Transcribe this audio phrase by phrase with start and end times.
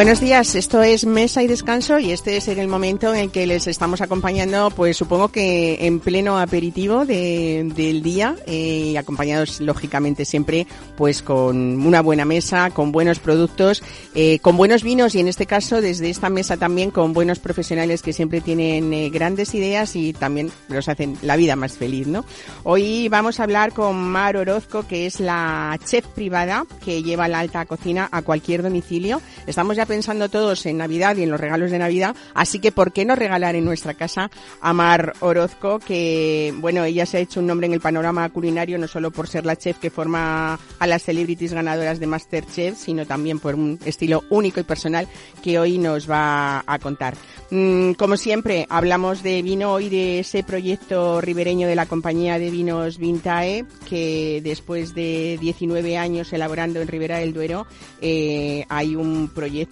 [0.00, 3.46] Buenos días, esto es Mesa y Descanso y este es el momento en el que
[3.46, 10.24] les estamos acompañando, pues supongo que en pleno aperitivo de, del día, eh, acompañados lógicamente
[10.24, 13.82] siempre pues con una buena mesa, con buenos productos,
[14.14, 18.00] eh, con buenos vinos y en este caso desde esta mesa también con buenos profesionales
[18.00, 22.24] que siempre tienen eh, grandes ideas y también los hacen la vida más feliz, ¿no?
[22.62, 27.40] Hoy vamos a hablar con Mar Orozco, que es la chef privada que lleva la
[27.40, 29.20] alta cocina a cualquier domicilio.
[29.46, 32.92] Estamos ya pensando todos en Navidad y en los regalos de Navidad, así que ¿por
[32.92, 37.40] qué no regalar en nuestra casa a Mar Orozco, que, bueno, ella se ha hecho
[37.40, 40.86] un nombre en el panorama culinario no solo por ser la chef que forma a
[40.86, 45.08] las celebrities ganadoras de Masterchef, sino también por un estilo único y personal
[45.42, 47.16] que hoy nos va a contar.
[47.50, 52.48] Mm, como siempre, hablamos de vino hoy de ese proyecto ribereño de la compañía de
[52.48, 57.66] vinos Vintae, que después de 19 años elaborando en Ribera del Duero,
[58.00, 59.69] eh, hay un proyecto,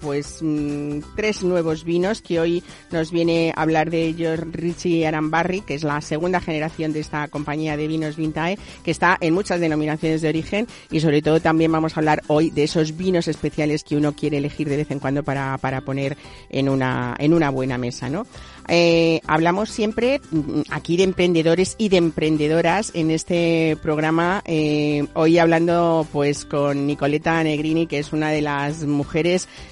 [0.00, 5.60] pues, mm, tres nuevos vinos que hoy nos viene a hablar de ellos Richie Arambarri,
[5.60, 9.60] que es la segunda generación de esta compañía de vinos Vintae, que está en muchas
[9.60, 13.84] denominaciones de origen y sobre todo también vamos a hablar hoy de esos vinos especiales
[13.84, 16.16] que uno quiere elegir de vez en cuando para, para poner
[16.50, 18.26] en una en una buena mesa, ¿no?
[18.68, 24.42] Eh, hablamos siempre mm, aquí de emprendedores y de emprendedoras en este programa.
[24.46, 29.13] Eh, hoy hablando pues con Nicoleta Negrini, que es una de las mujeres,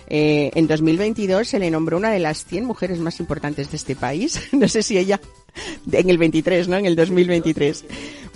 [0.08, 3.96] eh, en 2022 se le nombró una de las 100 mujeres más importantes de este
[3.96, 4.40] país.
[4.52, 5.20] no sé si ella
[5.92, 6.76] en el 23, ¿no?
[6.76, 7.84] En el 2023.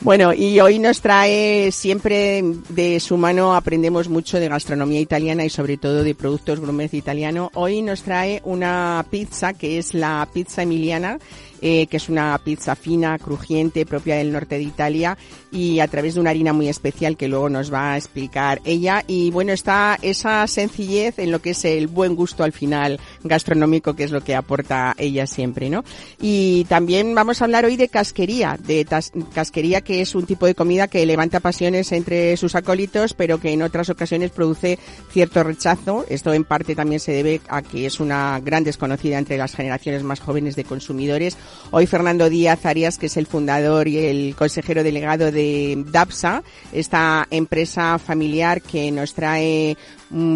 [0.03, 5.51] Bueno, y hoy nos trae siempre de su mano aprendemos mucho de gastronomía italiana y
[5.51, 7.51] sobre todo de productos gourmet italiano.
[7.55, 11.19] Hoy nos trae una pizza que es la pizza emiliana
[11.63, 15.17] eh, que es una pizza fina, crujiente, propia del norte de Italia
[15.51, 19.03] y a través de una harina muy especial que luego nos va a explicar ella.
[19.07, 23.95] Y bueno, está esa sencillez en lo que es el buen gusto al final gastronómico,
[23.95, 25.83] que es lo que aporta ella siempre, ¿no?
[26.21, 28.87] Y también vamos a hablar hoy de casquería, de
[29.35, 33.53] casquería que es un tipo de comida que levanta pasiones entre sus acólitos, pero que
[33.53, 34.79] en otras ocasiones produce
[35.11, 36.05] cierto rechazo.
[36.09, 40.03] Esto en parte también se debe a que es una gran desconocida entre las generaciones
[40.03, 41.37] más jóvenes de consumidores
[41.71, 47.27] Hoy Fernando Díaz Arias, que es el fundador y el consejero delegado de DAPSA, esta
[47.31, 49.77] empresa familiar que nos trae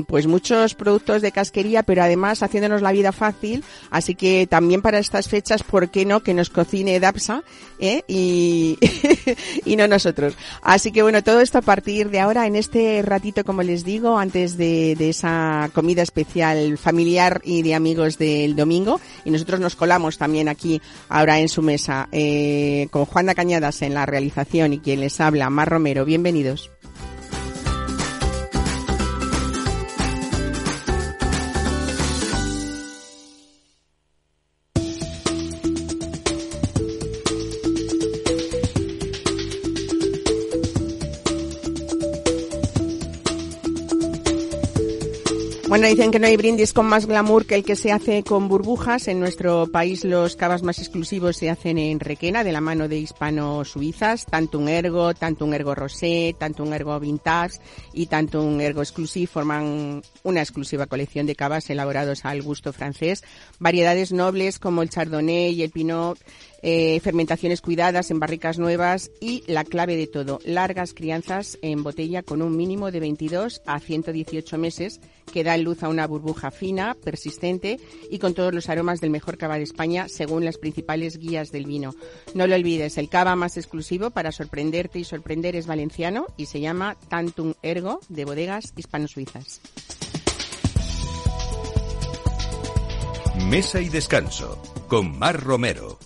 [0.07, 3.65] pues muchos productos de casquería, pero además haciéndonos la vida fácil.
[3.91, 7.43] Así que también para estas fechas, ¿por qué no que nos cocine Dapsa
[7.79, 8.03] eh?
[8.09, 8.79] y,
[9.65, 10.35] y no nosotros?
[10.63, 14.19] Así que bueno, todo esto a partir de ahora, en este ratito, como les digo,
[14.19, 19.01] antes de, de esa comida especial familiar y de amigos del domingo.
[19.25, 23.95] Y nosotros nos colamos también aquí ahora en su mesa eh, con Juana Cañadas en
[23.95, 26.05] la realización y quien les habla, Mar Romero.
[26.05, 26.71] Bienvenidos.
[45.71, 48.49] Bueno, dicen que no hay brindis con más glamour que el que se hace con
[48.49, 49.07] burbujas.
[49.07, 52.99] En nuestro país los cavas más exclusivos se hacen en Requena, de la mano de
[52.99, 57.61] hispano-suizas, tanto un ergo, tanto un ergo rosé, tanto un ergo vintage
[57.93, 63.23] y tanto un ergo exclusive forman una exclusiva colección de cavas elaborados al gusto francés.
[63.61, 66.19] Variedades nobles como el chardonnay y el pinot
[66.63, 72.23] eh, fermentaciones cuidadas en barricas nuevas y la clave de todo, largas crianzas en botella
[72.23, 75.01] con un mínimo de 22 a 118 meses
[75.33, 77.79] que da luz a una burbuja fina, persistente
[78.11, 81.67] y con todos los aromas del mejor cava de España según las principales guías del
[81.67, 81.95] vino.
[82.35, 86.61] No lo olvides, el cava más exclusivo para sorprenderte y sorprender es valenciano y se
[86.61, 89.61] llama Tantum Ergo de bodegas hispano-suizas.
[93.49, 95.99] Mesa y descanso con Mar Romero.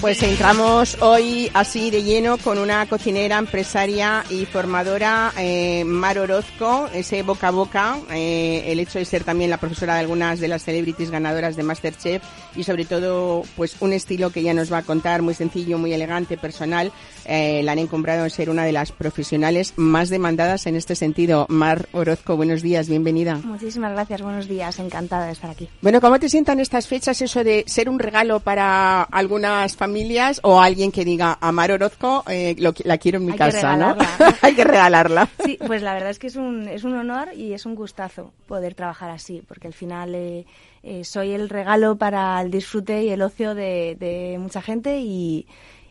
[0.00, 6.88] Pues entramos hoy así de lleno con una cocinera, empresaria y formadora, eh, Mar Orozco,
[6.94, 10.46] ese boca a boca, eh, el hecho de ser también la profesora de algunas de
[10.46, 12.22] las celebrities ganadoras de Masterchef
[12.54, 15.92] y sobre todo pues un estilo que ella nos va a contar muy sencillo, muy
[15.92, 16.92] elegante, personal,
[17.24, 21.46] eh, la han encumbrado en ser una de las profesionales más demandadas en este sentido.
[21.48, 23.40] Mar Orozco, buenos días, bienvenida.
[23.42, 25.68] Muchísimas gracias, buenos días, encantada de estar aquí.
[25.82, 30.60] Bueno, ¿cómo te sientan estas fechas eso de ser un regalo para algunas familias o
[30.60, 32.54] alguien que diga, Mar Orozco, eh,
[32.84, 33.96] la quiero en mi casa, ¿no?
[34.42, 35.28] Hay que regalarla.
[35.44, 38.32] Sí, pues la verdad es que es un, es un honor y es un gustazo
[38.46, 40.44] poder trabajar así, porque al final eh,
[40.82, 45.46] eh, soy el regalo para el disfrute y el ocio de, mucha gente y,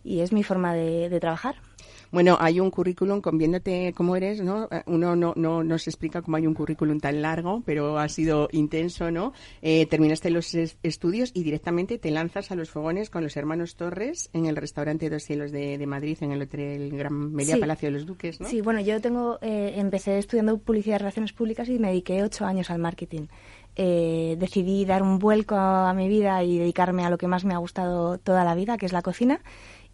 [0.06, 1.56] es mi forma de trabajar.
[2.14, 4.68] Bueno, hay un currículum, con viéndote cómo eres, ¿no?
[4.70, 8.08] Eh, uno no, no, no se explica cómo hay un currículum tan largo, pero ha
[8.08, 9.34] sido intenso, ¿no?
[9.64, 14.30] Eh, terminaste los estudios y directamente te lanzas a los fogones con los hermanos Torres
[14.32, 18.06] en el restaurante Dos Cielos de, Madrid, en el hotel Gran Media Palacio de los
[18.06, 18.48] Duques, ¿no?
[18.48, 22.46] Sí, bueno, yo tengo, eh, empecé estudiando publicidad y relaciones públicas y me dediqué ocho
[22.46, 23.26] años al marketing.
[23.76, 27.58] decidí dar un vuelco a mi vida y dedicarme a lo que más me ha
[27.58, 29.42] gustado toda la vida, que es la cocina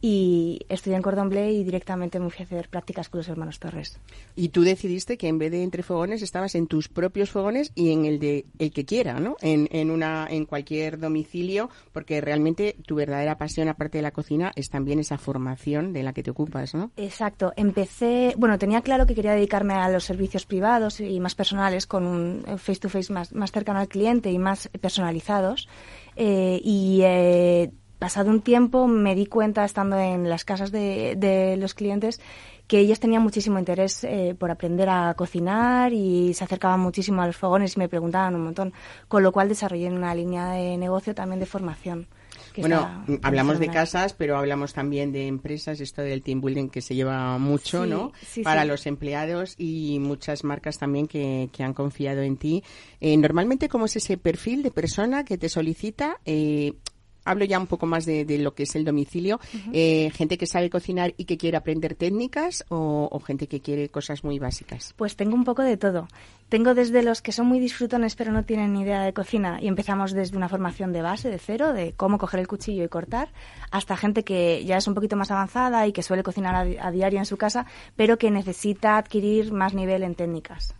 [0.01, 3.59] y estudié en Cordon Bleu y directamente me fui a hacer prácticas con los hermanos
[3.59, 3.99] Torres.
[4.35, 7.91] Y tú decidiste que en vez de entre fogones estabas en tus propios fogones y
[7.91, 9.35] en el de el que quiera, ¿no?
[9.41, 14.51] En, en una en cualquier domicilio, porque realmente tu verdadera pasión aparte de la cocina
[14.55, 16.91] es también esa formación de la que te ocupas, ¿no?
[16.95, 17.53] Exacto.
[17.55, 22.05] Empecé, bueno, tenía claro que quería dedicarme a los servicios privados y más personales con
[22.05, 25.67] un face to face más más cercano al cliente y más personalizados.
[26.15, 31.73] Eh, y eh, pasado un tiempo me di cuenta, estando en las casas de, los
[31.73, 32.19] clientes,
[32.65, 37.27] que ellos tenían muchísimo interés eh, por aprender a cocinar y se acercaban muchísimo a
[37.27, 38.73] los fogones y me preguntaban un montón,
[39.07, 42.07] con lo cual desarrollé una línea de negocio también de formación.
[42.57, 46.95] Bueno, hablamos de casas, pero hablamos también de empresas, esto del team building que se
[46.95, 48.11] lleva mucho, ¿no?
[48.43, 52.63] Para los empleados y muchas marcas también que, que han confiado en ti.
[52.99, 56.17] Eh, normalmente, ¿cómo es ese perfil de persona que te solicita?
[56.25, 56.73] Eh,
[57.29, 59.39] hablo ya un poco más de, lo que es el domicilio,
[59.73, 64.23] eh, gente que sabe cocinar y que quiere aprender técnicas o, gente que quiere cosas
[64.23, 64.93] muy básicas.
[64.97, 66.07] Pues tengo un poco de todo.
[66.47, 69.67] Tengo desde los que son muy disfrutones pero no tienen ni idea de cocina y
[69.67, 73.29] empezamos desde una formación de base, de cero, de cómo coger el cuchillo y cortar,
[73.69, 77.19] hasta gente que ya es un poquito más avanzada y que suele cocinar a diario
[77.19, 77.65] en su casa,
[77.95, 80.78] pero que necesita adquirir más nivel en técnicas.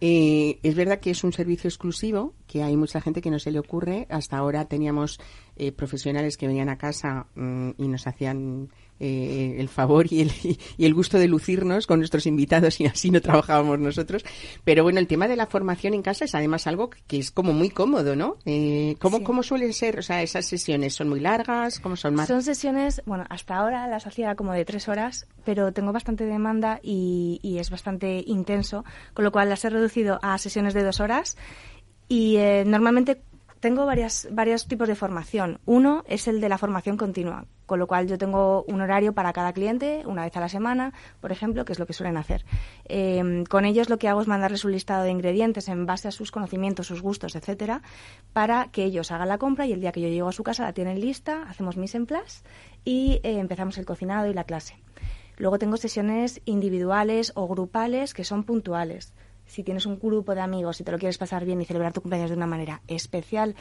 [0.00, 3.50] Eh, es verdad que es un servicio exclusivo, que hay mucha gente que no se
[3.50, 4.06] le ocurre.
[4.10, 5.20] Hasta ahora teníamos
[5.56, 8.70] eh, profesionales que venían a casa mm, y nos hacían
[9.02, 10.32] eh, el favor y el,
[10.76, 14.24] y el gusto de lucirnos con nuestros invitados y así no trabajábamos nosotros.
[14.64, 17.52] Pero bueno, el tema de la formación en casa es además algo que es como
[17.52, 18.36] muy cómodo, ¿no?
[18.44, 19.98] Eh, ¿cómo, ¿Cómo suelen ser?
[19.98, 22.28] O sea, esas sesiones son muy largas, ¿cómo son más?
[22.28, 26.78] Son sesiones, bueno, hasta ahora las hacía como de tres horas, pero tengo bastante demanda
[26.82, 28.84] y, y es bastante intenso,
[29.14, 31.36] con lo cual las he reducido a sesiones de dos horas
[32.08, 33.22] y eh, normalmente
[33.62, 35.60] tengo varias, varios tipos de formación.
[35.66, 39.32] Uno es el de la formación continua, con lo cual yo tengo un horario para
[39.32, 42.44] cada cliente, una vez a la semana, por ejemplo, que es lo que suelen hacer.
[42.86, 46.10] Em, con ellos lo que hago es mandarles un listado de ingredientes en base a
[46.10, 47.82] sus conocimientos, sus gustos, etcétera,
[48.32, 50.64] para que ellos hagan la compra y el día que yo llego a su casa
[50.64, 52.08] la tienen lista, hacemos mise en
[52.84, 54.74] y eh, empezamos el cocinado y la clase.
[55.36, 59.12] Luego tengo sesiones individuales o grupales que son puntuales
[59.52, 62.00] si tienes un grupo de amigos y te lo quieres pasar bien y celebrar tu
[62.00, 63.54] cumpleaños de una manera especial,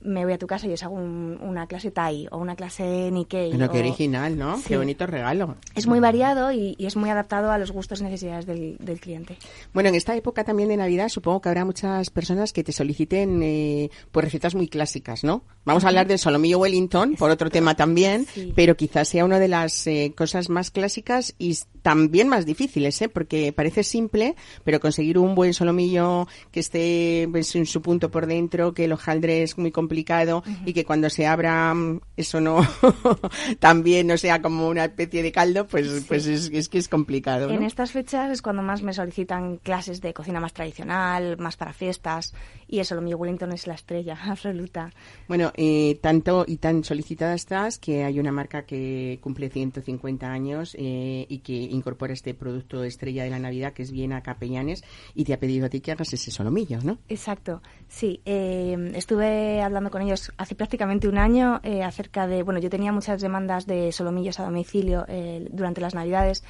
[0.00, 3.50] me voy a tu casa y os hago una clase Thai o una clase Nikkei.
[3.50, 4.60] Bueno, qué original, ¿no?
[4.66, 5.56] Qué bonito regalo.
[5.74, 9.36] Es muy variado y, es muy adaptado a los gustos y necesidades del, cliente.
[9.72, 13.42] Bueno, en esta época también de Navidad supongo que habrá muchas personas que te soliciten
[13.42, 15.42] eh, pues recetas muy clásicas, ¿no?
[15.64, 19.48] Vamos a hablar del solomillo Wellington, por otro tema también, pero quizás sea una de
[19.48, 23.08] las eh, cosas más clásicas y también más difíciles, ¿eh?
[23.08, 28.26] Porque parece simple, pero conseguir un buen solomillo que esté pues, en su punto por
[28.26, 32.58] dentro, que el hojaldre es muy complicado y que cuando se abra mm, eso no
[33.60, 37.50] también no sea como una especie de caldo, pues, pues es, que es complicado.
[37.50, 41.72] En estas fechas es cuando más me solicitan clases de cocina más tradicional, más para
[41.72, 42.34] fiestas
[42.68, 44.92] y eso, lo mío Wellington es la estrella absoluta.
[45.28, 50.74] Bueno, eh, tanto y tan solicitada estás que hay una marca que cumple 150 años
[50.78, 54.82] eh, y que incorpora este producto estrella de la Navidad que es Viena Capellanes
[55.14, 56.98] y te ha pedido a ti que hagas ese solomillo, ¿no?
[57.08, 58.20] Exacto, sí.
[58.24, 63.20] Eh, estuve hablando con ellos hace prácticamente un año acerca de, bueno, yo tenía muchas
[63.20, 65.06] demandas de solomillos a domicilio
[65.50, 66.42] durante las Navidades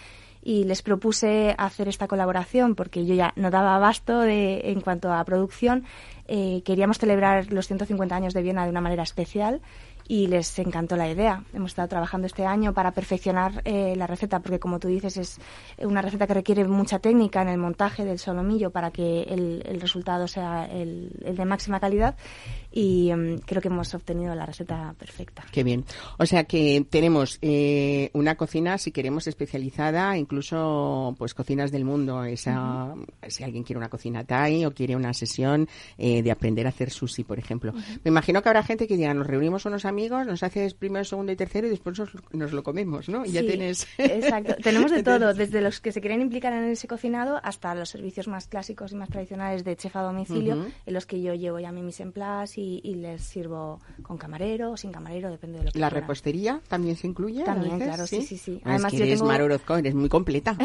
[0.47, 5.13] y les propuse hacer esta colaboración porque yo ya no daba abasto de, en cuanto
[5.13, 5.83] a producción
[6.29, 9.61] eh, queríamos celebrar los 150 años de Viena de una manera especial
[10.09, 11.43] y les encantó la idea.
[11.53, 15.41] Hemos estado trabajando este año para perfeccionar eh, la receta, porque como tú dices, es
[15.79, 19.81] una receta que requiere mucha técnica en el montaje del solomillo para que el, el
[19.81, 22.15] resultado sea el, el, de máxima calidad
[22.79, 25.43] y um, creo que hemos obtenido la receta perfecta.
[25.51, 25.87] Qué bien.
[26.19, 32.23] O sea que tenemos eh, una cocina, si queremos, especializada, incluso pues cocinas del mundo.
[32.25, 33.31] Esa, uh -huh.
[33.31, 35.67] Si alguien quiere una cocina Thai o quiere una sesión
[35.97, 37.73] eh, de aprender a hacer sushi, por ejemplo.
[37.73, 38.01] Uh -huh.
[38.05, 41.33] Me imagino que habrá gente que diga, nos reunimos unos amigos, nos haces primero, segundo
[41.33, 43.25] y tercero y después nos, nos lo comemos, ¿no?
[43.25, 43.87] Y sí, ya tienes...
[43.99, 44.55] Exacto.
[44.63, 48.29] Tenemos de todo, desde los que se quieren implicar en ese cocinado hasta los servicios
[48.29, 50.73] más clásicos y más tradicionales de chef a domicilio, uh -huh.
[50.85, 54.19] en los que yo llevo ya mi mise en place y, y, les sirvo con
[54.19, 56.01] camarero o sin camarero, depende de lo que ¿La quiera.
[56.01, 57.45] repostería también se incluye?
[57.45, 58.61] También, claro, sí, sí, sí.
[58.65, 59.31] Además, es que eres tengo...
[59.31, 60.57] Mar Orozco, eres muy completa.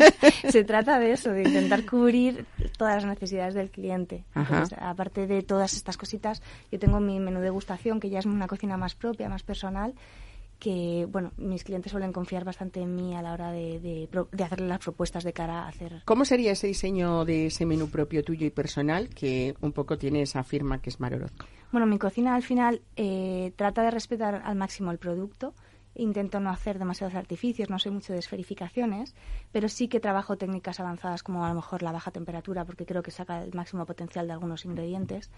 [0.48, 4.24] se trata de eso, de intentar cubrir todas las necesidades del cliente.
[4.34, 8.26] Entonces, aparte de todas estas cositas, yo tengo mi menú de degustación, que ya es
[8.26, 9.94] una cocina más propia, más personal,
[10.60, 14.44] que, bueno, mis clientes suelen confiar bastante en mí a la hora de, de, de
[14.44, 16.02] hacerle las propuestas de cara a hacer.
[16.04, 20.22] ¿Cómo sería ese diseño de ese menú propio tuyo y personal que un poco tiene
[20.22, 21.46] esa firma que es Mar Orozco?
[21.72, 25.54] Bueno, mi cocina al final eh, trata de respetar al máximo el producto.
[25.96, 29.14] Intento no hacer demasiados artificios, no soy mucho de esferificaciones,
[29.50, 33.02] pero sí que trabajo técnicas avanzadas como a lo mejor la baja temperatura, porque creo
[33.02, 35.32] que saca el máximo potencial de algunos ingredientes.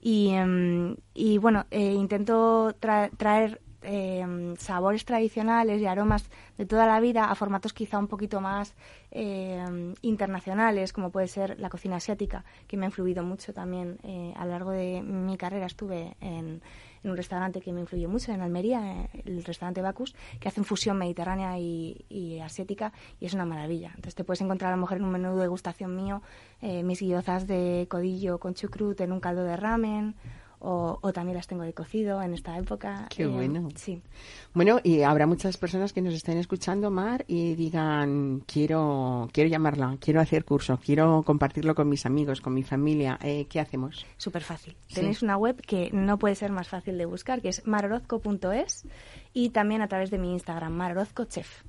[0.00, 6.86] Y, um, y bueno, eh, intento tra traer eh, sabores tradicionales y aromas de toda
[6.86, 8.74] la vida a formatos quizá un poquito más
[9.10, 9.64] eh,
[10.02, 13.98] internacionales, como puede ser la cocina asiática, que me ha influido mucho también.
[14.04, 16.62] Eh, a lo largo de mi carrera estuve en,
[17.04, 21.58] un restaurante que me influyó mucho, en Almería, el restaurante Bacus, que hacen fusión mediterránea
[21.58, 23.88] y, asiática y es una maravilla.
[23.88, 26.22] Entonces te puedes encontrar a lo mejor en un menú de degustación mío
[26.60, 30.14] mis guiozas de codillo con chucrut en un caldo de ramen
[30.62, 33.06] o, o, también las tengo de cocido en esta época.
[33.10, 33.68] Qué eh, bueno.
[33.74, 34.00] Sí.
[34.54, 39.96] Bueno, y habrá muchas personas que nos estén escuchando, Mar, y digan, quiero, quiero llamarla,
[40.00, 43.18] quiero hacer curso, quiero compartirlo con mis amigos, con mi familia.
[43.22, 44.06] Eh, ¿Qué hacemos?
[44.16, 44.76] Súper fácil.
[44.86, 44.94] ¿Sí?
[44.94, 48.84] Tenéis una web que no puede ser más fácil de buscar, que es marorozco.es
[49.32, 51.62] y también a través de mi Instagram, marorozcochef.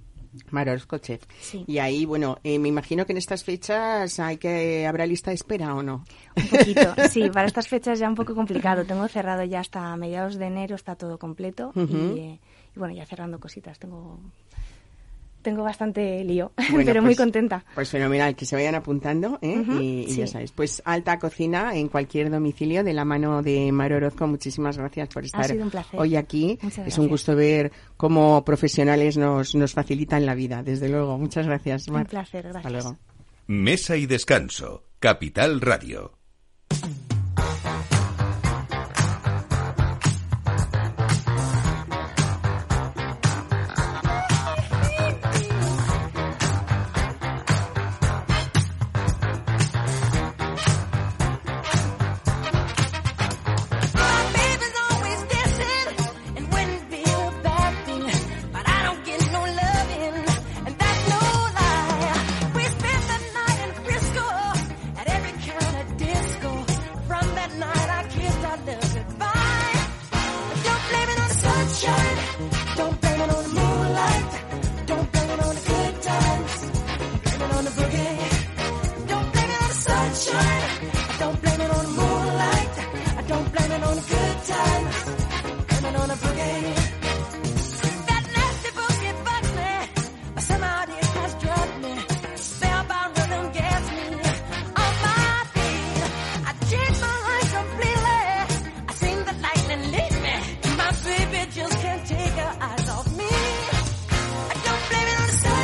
[0.52, 1.22] Marorozco Chef.
[1.40, 1.64] Sí.
[1.68, 5.36] Y ahí, bueno, eh, me imagino que en estas fechas hay que habrá lista de
[5.36, 6.04] espera o no.
[6.36, 8.86] Un poquito, sí, para estas fechas ya un poco complicado.
[8.86, 12.16] Tengo cerrado ya hasta mediados de enero, está todo completo uh -huh.
[12.16, 12.40] y, eh,
[12.76, 13.80] y, bueno, ya cerrando cositas.
[13.80, 14.20] Tengo
[15.44, 17.64] tengo bastante lío, bueno, pero pues, muy contenta.
[17.76, 19.60] Pues fenomenal, que se vayan apuntando ¿eh?
[19.60, 20.52] uh -huh, y, ya sabéis.
[20.52, 24.26] Pues alta cocina en cualquier domicilio de la mano de Mar Orozco.
[24.26, 25.56] Muchísimas gracias por estar
[25.94, 26.58] hoy aquí.
[26.86, 31.18] Es un gusto ver cómo profesionales nos, nos facilitan la vida, desde luego.
[31.18, 32.04] Muchas gracias, Mar.
[32.04, 32.66] Un placer, gracias.
[32.66, 32.98] Hasta luego.
[33.48, 36.23] Mesa y descanso, Capital Radio.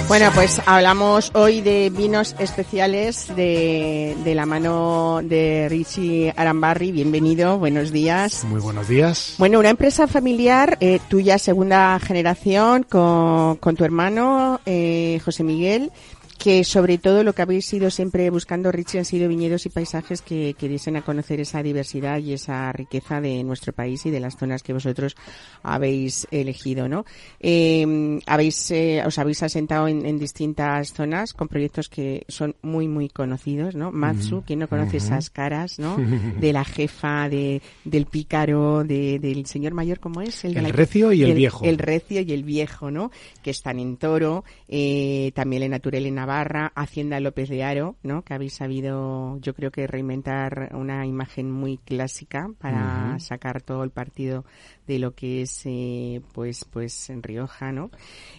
[0.09, 6.91] Bueno, pues hablamos hoy de vinos especiales de, de la mano de Richie Arambarri.
[6.91, 8.43] Bienvenido, buenos días.
[8.45, 9.35] Muy buenos días.
[9.37, 15.91] Bueno, una empresa familiar, eh, tuya segunda generación, con, con tu hermano eh, José Miguel
[16.39, 20.21] que sobre todo lo que habéis ido siempre buscando, Richie, han sido viñedos y paisajes
[20.21, 24.21] que, que diesen a conocer esa diversidad y esa riqueza de nuestro país y de
[24.21, 25.17] las zonas que vosotros
[25.63, 27.05] habéis elegido, ¿no?
[27.41, 32.87] Eh, habéis, eh, os habéis asentado en, en, distintas zonas con proyectos que son muy,
[32.87, 33.91] muy conocidos, ¿no?
[33.91, 34.43] Matsu, mm -hmm.
[34.47, 35.97] ¿quién no conoce esas caras, ¿no?
[36.39, 40.45] De la jefa, de, del pícaro, de, del señor mayor, ¿cómo es?
[40.45, 41.65] El, el la, recio y el, el, viejo.
[41.65, 43.11] El recio y el viejo, ¿no?
[43.43, 47.95] Que están en Toro, eh, también en Naturel en Navarra Navarra, Hacienda López de Aro,
[48.03, 48.21] ¿no?
[48.21, 53.89] Que habéis sabido, yo creo que reinventar una imagen muy clásica para sacar todo el
[53.89, 54.45] partido
[54.85, 57.89] de lo que es, eh, pues, pues en Rioja, ¿no?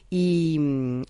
[0.08, 0.60] Y,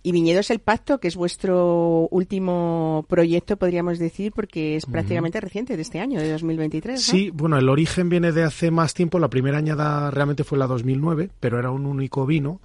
[0.03, 5.77] y, Viñedos el Pacto, que es vuestro último proyecto, podríamos decir, porque es prácticamente reciente
[5.77, 7.01] de este año, de 2023.
[7.01, 9.19] Sí, bueno, el origen viene de hace más tiempo.
[9.19, 12.61] La primera añada realmente fue la 2009, pero era un único vino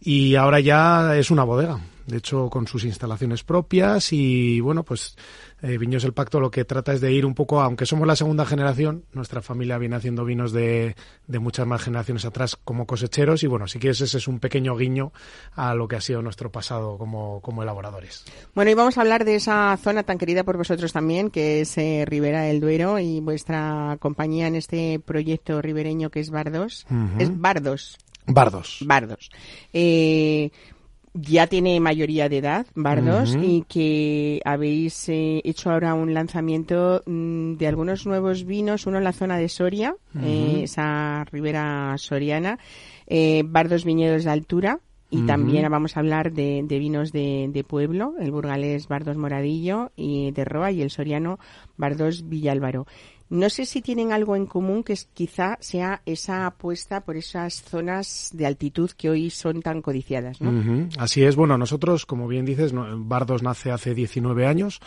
[0.00, 5.16] y ahora ya es una bodega de hecho con sus instalaciones propias y bueno, pues
[5.62, 8.16] eh, Viños el Pacto lo que trata es de ir un poco, aunque somos la
[8.16, 13.42] segunda generación, nuestra familia viene haciendo vinos de, de muchas más generaciones atrás como cosecheros
[13.42, 15.12] y bueno, si quieres ese es un pequeño guiño
[15.54, 18.24] a lo que ha sido nuestro pasado como, como elaboradores.
[18.54, 21.76] Bueno, y vamos a hablar de esa zona tan querida por vosotros también, que es
[21.78, 26.86] eh, Ribera del Duero y vuestra compañía en este proyecto ribereño que es Bardos.
[27.18, 27.98] Es Bardos.
[28.26, 28.78] Bardos.
[28.82, 29.30] Bardos.
[29.72, 30.50] Eh,
[31.12, 37.54] ya tiene mayoría de edad, Bardos, y que habéis eh, hecho ahora un lanzamiento mm,
[37.54, 42.58] de algunos nuevos vinos, uno en la zona de Soria, eh, esa ribera soriana,
[43.06, 44.80] eh, Bardos Viñedos de Altura,
[45.12, 50.30] y también vamos a hablar de, vinos de, de, pueblo, el burgalés Bardos Moradillo y
[50.30, 51.40] de Roa y el soriano
[51.76, 52.86] Bardos Villalbaro.
[53.30, 58.30] No sé si tienen algo en común que quizá sea esa apuesta por esas zonas
[58.32, 60.88] de altitud que hoy son tan codiciadas, ¿no?
[60.98, 61.36] Así es.
[61.36, 64.80] Bueno, nosotros, como bien dices, Bardos nace hace 19 años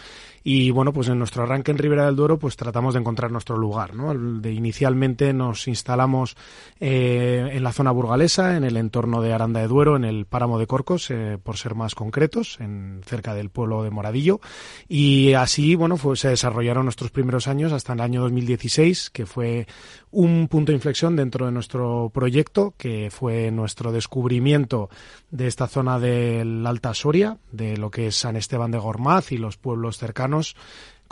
[0.43, 3.55] y, bueno, pues en nuestro arranque en Ribera del Duero, pues tratamos de encontrar nuestro
[3.57, 4.13] lugar, ¿no?
[4.13, 6.35] De, inicialmente nos instalamos
[6.81, 10.59] eh, en la zona burgalesa, en el entorno de Aranda de Duero, en el páramo
[10.59, 14.41] de Corcos, eh, por ser más concretos, en cerca del pueblo de Moradillo.
[14.89, 19.67] Y así, bueno, pues se desarrollaron nuestros primeros años hasta el año 2016, que fue
[20.11, 24.89] un punto de inflexión dentro de nuestro proyecto, que fue nuestro descubrimiento
[25.31, 29.37] de esta zona del Alta Soria, de lo que es San Esteban de Gormaz y
[29.37, 30.55] los pueblos cercanos,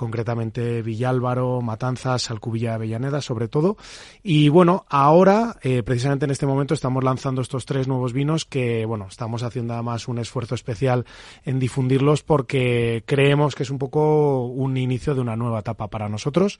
[0.02, 3.78] concretamente Villálvaro, Matanzas, Alcubilla, Avellaneda, sobre todo.
[4.24, 8.84] Y bueno, ahora, eh, precisamente en este momento, estamos lanzando estos tres nuevos vinos que,
[8.88, 11.06] bueno, estamos haciendo además un esfuerzo especial
[11.46, 16.10] en difundirlos porque creemos que es un poco un inicio de una nueva etapa para
[16.10, 16.58] nosotros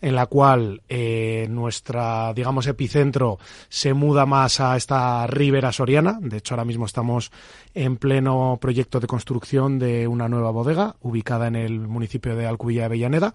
[0.00, 6.18] en la cual eh, nuestra, digamos, epicentro se muda más a esta ribera soriana.
[6.20, 7.30] De hecho, ahora mismo estamos
[7.74, 12.79] en pleno proyecto de construcción de una nueva bodega ubicada en el municipio de Alcubilla
[12.84, 13.34] Avellaneda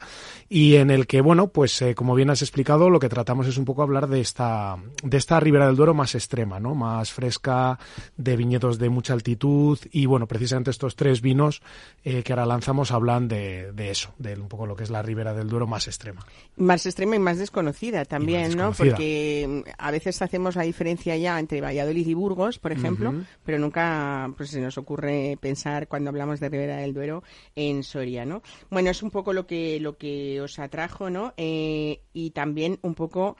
[0.49, 3.58] y en el que, bueno, pues eh, como bien has explicado, lo que tratamos es
[3.58, 6.75] un poco hablar de esta, de esta ribera del Duero más extrema, ¿no?
[6.75, 7.79] Más fresca,
[8.17, 11.62] de viñedos de mucha altitud y, bueno, precisamente estos tres vinos
[12.03, 15.01] eh, que ahora lanzamos hablan de, de eso, de un poco lo que es la
[15.01, 16.25] ribera del Duero más extrema
[16.58, 18.71] más extrema y más desconocida también, ¿no?
[18.71, 23.60] Porque mm, a veces hacemos la diferencia ya entre Valladolid y Burgos, por ejemplo, pero
[23.60, 27.23] nunca pues se nos ocurre pensar cuando hablamos de Ribera del Duero
[27.55, 28.41] en Soria, ¿no?
[28.69, 31.33] Bueno, es un poco lo que lo que os atrajo, ¿no?
[31.38, 33.38] Eh, y también un poco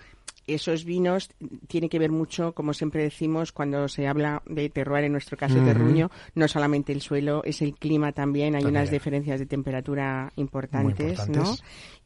[0.48, 1.30] esos vinos
[1.68, 5.56] tiene que ver mucho, como siempre decimos, cuando se habla de terroir, en nuestro caso
[5.64, 11.28] terruño, no solamente el suelo, es el clima también, hay unas diferencias de temperatura importantes,
[11.30, 11.56] ¿no?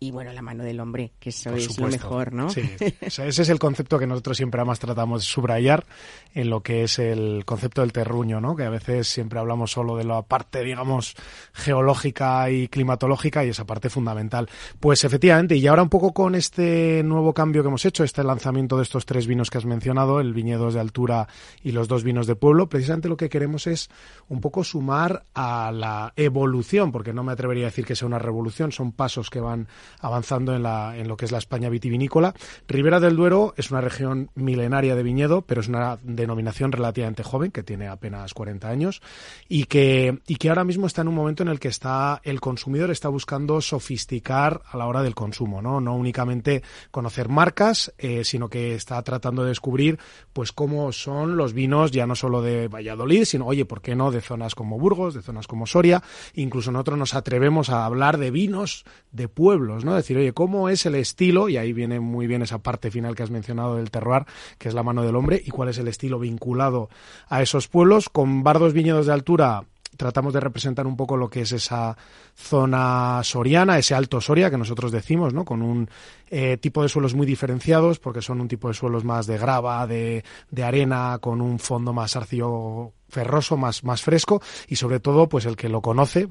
[0.01, 2.49] Y bueno, la mano del hombre, que eso es lo mejor, ¿no?
[2.49, 2.61] Sí,
[3.01, 5.85] ese es el concepto que nosotros siempre más tratamos de subrayar
[6.33, 8.55] en lo que es el concepto del terruño, ¿no?
[8.55, 11.15] Que a veces siempre hablamos solo de la parte, digamos,
[11.53, 14.49] geológica y climatológica y esa parte fundamental.
[14.79, 18.77] Pues efectivamente, y ahora un poco con este nuevo cambio que hemos hecho, este lanzamiento
[18.77, 21.27] de estos tres vinos que has mencionado, el viñedos de altura
[21.63, 23.89] y los dos vinos de pueblo, precisamente lo que queremos es
[24.27, 28.19] un poco sumar a la evolución, porque no me atrevería a decir que sea una
[28.19, 29.67] revolución, son pasos que van
[29.99, 32.33] avanzando en, la, en lo que es la España vitivinícola.
[32.67, 37.51] Ribera del Duero es una región milenaria de viñedo, pero es una denominación relativamente joven,
[37.51, 39.01] que tiene apenas 40 años,
[39.47, 42.39] y que, y que ahora mismo está en un momento en el que está el
[42.39, 48.49] consumidor está buscando sofisticar a la hora del consumo, no, no únicamente conocer marcas, sino
[48.49, 49.99] que está tratando de descubrir
[50.33, 54.11] pues cómo son los vinos ya no solo de Valladolid, sino oye, ¿por qué no
[54.11, 56.03] de zonas como Burgos, de zonas como Soria?
[56.33, 59.95] Incluso nosotros nos atrevemos a hablar de vinos de pueblos, ¿no?
[59.95, 61.49] Decir, oye, ¿cómo es el estilo?
[61.49, 64.25] Y ahí viene muy bien esa parte final que has mencionado del terroir,
[64.57, 66.89] que es la mano del hombre, y cuál es el estilo vinculado
[67.27, 68.09] a esos pueblos.
[68.09, 69.63] Con bardos viñedos de altura
[69.97, 71.97] tratamos de representar un poco lo que es esa
[72.39, 75.43] zona soriana, ese alto Soria que nosotros decimos, ¿no?
[75.43, 75.89] Con un
[76.29, 79.85] eh, tipo de suelos muy diferenciados, porque son un tipo de suelos más de grava,
[79.85, 85.27] de, de arena, con un fondo más arcillo ferroso, más, más fresco y sobre todo,
[85.27, 86.27] pues el que lo conoce,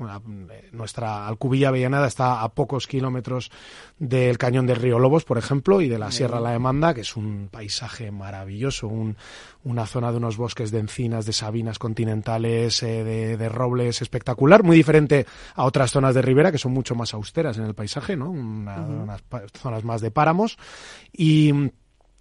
[0.73, 3.51] nuestra Alcubilla Avellaneda está a pocos kilómetros
[3.99, 7.17] del cañón del río Lobos, por ejemplo, y de la Sierra La Demanda, que es
[7.17, 9.17] un paisaje maravilloso, un,
[9.65, 14.63] una zona de unos bosques de encinas, de sabinas continentales, eh, de, de, robles espectacular,
[14.63, 18.17] muy diferente a otras zonas de ribera que son mucho más austeras en el paisaje,
[18.17, 18.31] ¿no?
[18.31, 19.03] Una, uh -huh.
[19.03, 20.59] unas zonas más de páramos
[21.13, 21.53] y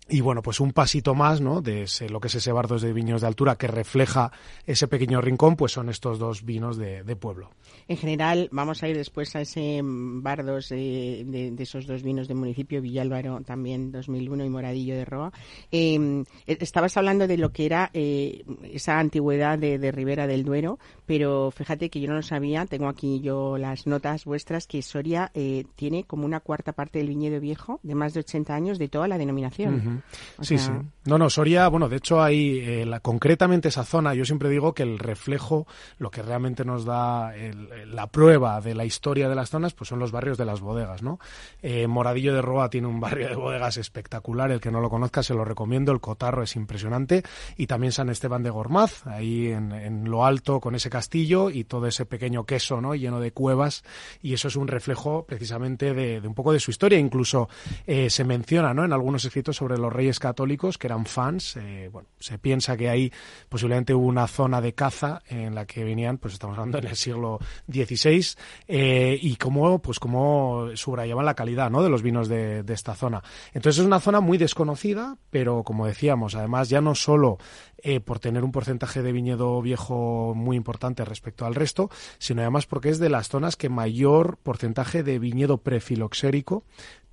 [0.10, 1.62] y bueno, pues un pasito más, ¿no?
[1.62, 4.32] De ese, lo que es ese Bardos de Viños de Altura que refleja
[4.66, 7.50] ese pequeño rincón, pues son estos dos vinos de, de pueblo.
[7.88, 12.28] En general, vamos a ir después a ese Bardos de, de, de esos dos vinos
[12.28, 15.32] del municipio, Villálvaro también 2001 y Moradillo de Roa.
[15.72, 20.80] Eh, estabas hablando de lo que era eh, esa antigüedad de, de Ribera del Duero,
[21.06, 25.32] pero fíjate que yo no lo sabía, tengo aquí yo las notas vuestras, que Soria
[25.34, 28.90] eh, tiene como una cuarta parte del viñedo viejo de más de 80 años de
[28.90, 29.76] toda la denominación.
[29.76, 30.02] Uh -huh.
[30.40, 30.80] O sí, sea...
[30.82, 30.88] sí.
[31.06, 34.74] No, no, Soria, bueno, de hecho hay eh, la, concretamente esa zona, yo siempre digo
[34.74, 35.68] que el reflejo,
[36.00, 39.90] lo que realmente nos da el, la prueba de la historia de las zonas, pues
[39.90, 41.20] son los barrios de las bodegas, ¿no?
[41.62, 45.24] Eh, Moradillo de Roa tiene un barrio de bodegas espectacular, el que no lo conozca
[45.24, 47.24] se lo recomiendo, el Cotarro es impresionante,
[47.56, 51.88] y también San Esteban de Gormaz, ahí en, lo alto con ese castillo y todo
[51.88, 52.96] ese pequeño queso, ¿no?
[52.96, 53.84] Lleno de cuevas,
[54.22, 57.50] y eso es un reflejo precisamente de, de un poco de su historia, incluso
[57.86, 58.86] eh, se menciona, ¿no?
[58.86, 61.58] En algunos escritos sobre los reyes católicos que eran fans.
[61.58, 63.12] Eh, bueno, se piensa que ahí
[63.50, 66.96] posiblemente hubo una zona de caza en la que venían, pues estamos hablando en el
[66.96, 67.40] siglo
[67.72, 68.26] XVI,
[68.68, 71.84] eh, y cómo, pues cómo subrayaban la calidad, ¿no?
[71.84, 73.24] De los vinos de, de, esta zona.
[73.54, 77.38] Entonces es una zona muy desconocida, pero como decíamos, además ya no solo
[77.80, 82.66] eh, por tener un porcentaje de viñedo viejo muy importante respecto al resto, sino además
[82.66, 86.64] porque es de las zonas que mayor porcentaje de viñedo prefiloxérico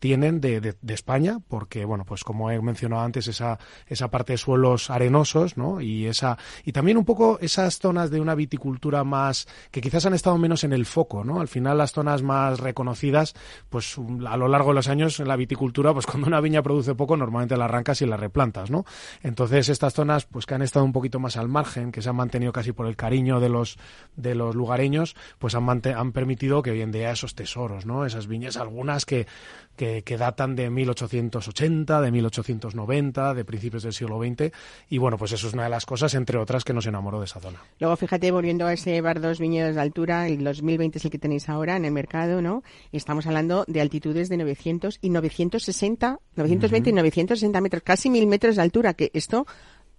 [0.05, 4.91] tienen de, España, porque bueno, pues como he mencionado antes, esa, esa parte de suelos
[4.91, 5.81] arenosos, ¿no?
[5.81, 10.13] Y esa, y también un poco esas zonas de una viticultura más, que quizás han
[10.13, 11.41] estado menos en el foco, ¿no?
[11.41, 13.35] Al final las zonas más reconocidas,
[13.71, 13.97] pues
[14.27, 17.17] a lo largo de los años en la viticultura, pues cuando una viña produce poco,
[17.17, 18.85] normalmente la arrancas y la replantas, ¿no?
[19.23, 22.15] Entonces estas zonas, pues que han estado un poquito más al margen, que se han
[22.15, 23.77] mantenido casi por el cariño de los,
[24.15, 28.07] de los lugareños, pues han, han permitido que hoy en día esos tesoros, ¿no?
[28.07, 29.27] Esas viñas, algunas que,
[29.75, 34.53] que, que, datan de 1880, de 1890, de principios del siglo XX.
[34.89, 37.25] Y bueno, pues eso es una de las cosas, entre otras, que nos enamoró de
[37.25, 37.59] esa zona.
[37.81, 41.19] Luego, fíjate, volviendo a ese bar dos viñedos de altura, el 2020 es el que
[41.19, 42.63] tenéis ahora en el mercado, ¿no?
[42.93, 46.93] Estamos hablando de altitudes de 900 y 960, 920 uh -huh.
[46.93, 49.49] y 960 metros, casi mil metros de altura, que esto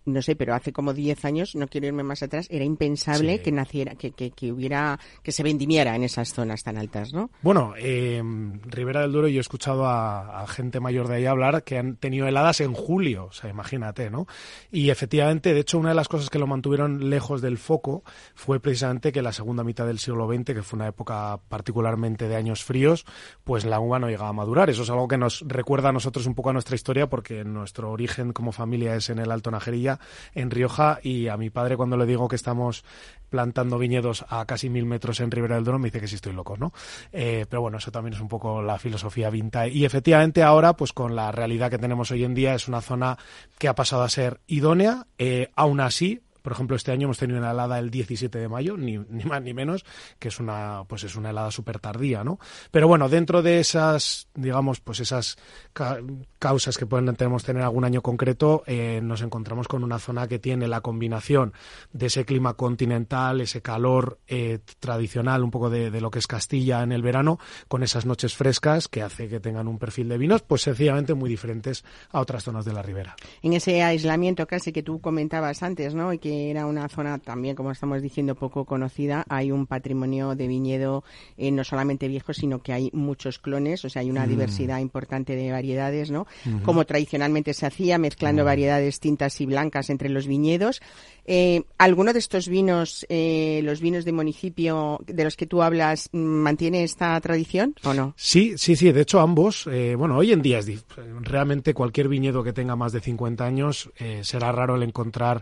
[0.06, 3.44] no sé, pero hace como 10 años, no quiero irme más atrás, era impensable sí.
[3.44, 7.30] que naciera, que, que, que, hubiera, que se vendimiera en esas zonas tan altas, ¿no?
[7.41, 8.22] Bueno, eh,
[8.65, 11.96] Ribera del Duero, yo he escuchado a, a, gente mayor de ahí hablar que han
[11.96, 14.28] tenido heladas en julio, o sea, imagínate, ¿no?
[14.72, 18.04] Y efectivamente, de hecho, una de las cosas que lo mantuvieron lejos del foco
[18.36, 22.36] fue precisamente que la segunda mitad del siglo XX, que fue una época particularmente de
[22.36, 23.06] años fríos,
[23.44, 24.70] pues la uva no llegaba a madurar.
[24.70, 27.91] Eso es algo que nos recuerda a nosotros un poco a nuestra historia, porque nuestro
[27.91, 29.95] origen como familia es en el Alto Najerilla
[30.34, 32.84] en Rioja y a mi padre cuando le digo que estamos
[33.30, 36.34] plantando viñedos a casi mil metros en Ribera del Duero me dice que sí estoy
[36.34, 36.74] loco, ¿no?
[37.12, 40.94] Eh, pero bueno, eso también es un poco la filosofía vinta y efectivamente ahora pues
[40.94, 43.18] con la realidad que tenemos hoy en día es una zona
[43.58, 47.40] que ha pasado a ser idónea, eh, aún así por ejemplo, este año hemos tenido
[47.40, 49.84] una helada el 17 de mayo, ni, ni más ni menos,
[50.20, 52.38] que es una, pues es una helada súper tardía, ¿no?
[52.70, 55.38] Pero bueno, dentro de esas, digamos, pues esas
[55.74, 55.98] ca
[56.38, 60.68] causas que podemos tener algún año concreto, eh, nos encontramos con una zona que tiene
[60.68, 61.54] la combinación
[61.94, 66.28] de ese clima continental, ese calor eh, tradicional, un poco de, de, lo que es
[66.28, 70.20] Castilla en el verano, con esas noches frescas que hace que tengan un perfil de
[70.20, 73.16] vinos, pues sencillamente muy diferentes a otras zonas de la ribera.
[73.42, 76.14] En ese aislamiento casi que tú comentabas antes, ¿no?
[76.14, 79.26] Y que era una zona también, como estamos diciendo, poco conocida.
[79.30, 81.04] Hay un patrimonio de viñedo
[81.38, 84.30] eh, no solamente viejo, sino que hay muchos clones, o sea, hay una mm.
[84.30, 86.28] diversidad importante de variedades, ¿no?
[86.45, 86.62] Uh -huh.
[86.63, 88.50] Como tradicionalmente se hacía, mezclando uh -huh.
[88.50, 90.82] variedades tintas y blancas entre los viñedos.
[91.28, 96.10] Eh, ¿Alguno de estos vinos, eh, los vinos de municipio de los que tú hablas,
[96.12, 98.13] mantiene esta tradición o no?
[98.15, 98.91] Sí, sí, sí.
[98.91, 100.86] De hecho, ambos, eh, bueno, hoy en día es
[101.21, 105.41] realmente cualquier viñedo que tenga más de 50 años será raro el encontrar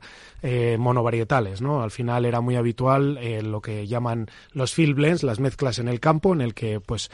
[0.83, 1.81] monovarietales, ¿no?
[1.81, 5.87] Al final era muy habitual eh, lo que llaman los field blends, las mezclas en
[5.87, 7.09] el campo, en el que, pues,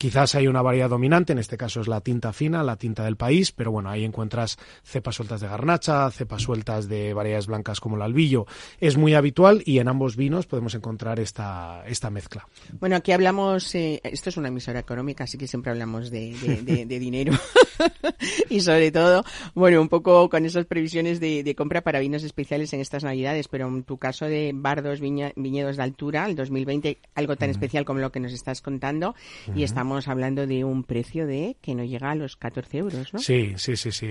[0.00, 3.16] Quizás hay una variedad dominante, en este caso es la tinta fina, la tinta del
[3.16, 7.96] país, pero bueno, ahí encuentras cepas sueltas de garnacha, cepas sueltas de variedades blancas como
[7.96, 8.46] el albillo.
[8.80, 12.48] Es muy habitual y en ambos vinos podemos encontrar esta, esta mezcla.
[12.80, 16.86] Bueno, aquí hablamos, eh, esto es una emisora económica, así que siempre hablamos de, de,
[16.98, 17.34] dinero
[18.48, 19.22] y sobre todo,
[19.54, 23.68] bueno, un poco con esas previsiones de, compra para vinos especiales en estas navidades, pero
[23.68, 28.10] en tu caso de Bardos Viñedos de Altura, el 2020, algo tan especial como lo
[28.10, 29.14] que nos estás contando,
[29.54, 33.12] y estamos estamos hablando de un precio de que no llega a los 14 euros,
[33.12, 33.18] ¿no?
[33.18, 34.06] Sí, sí, sí, sí.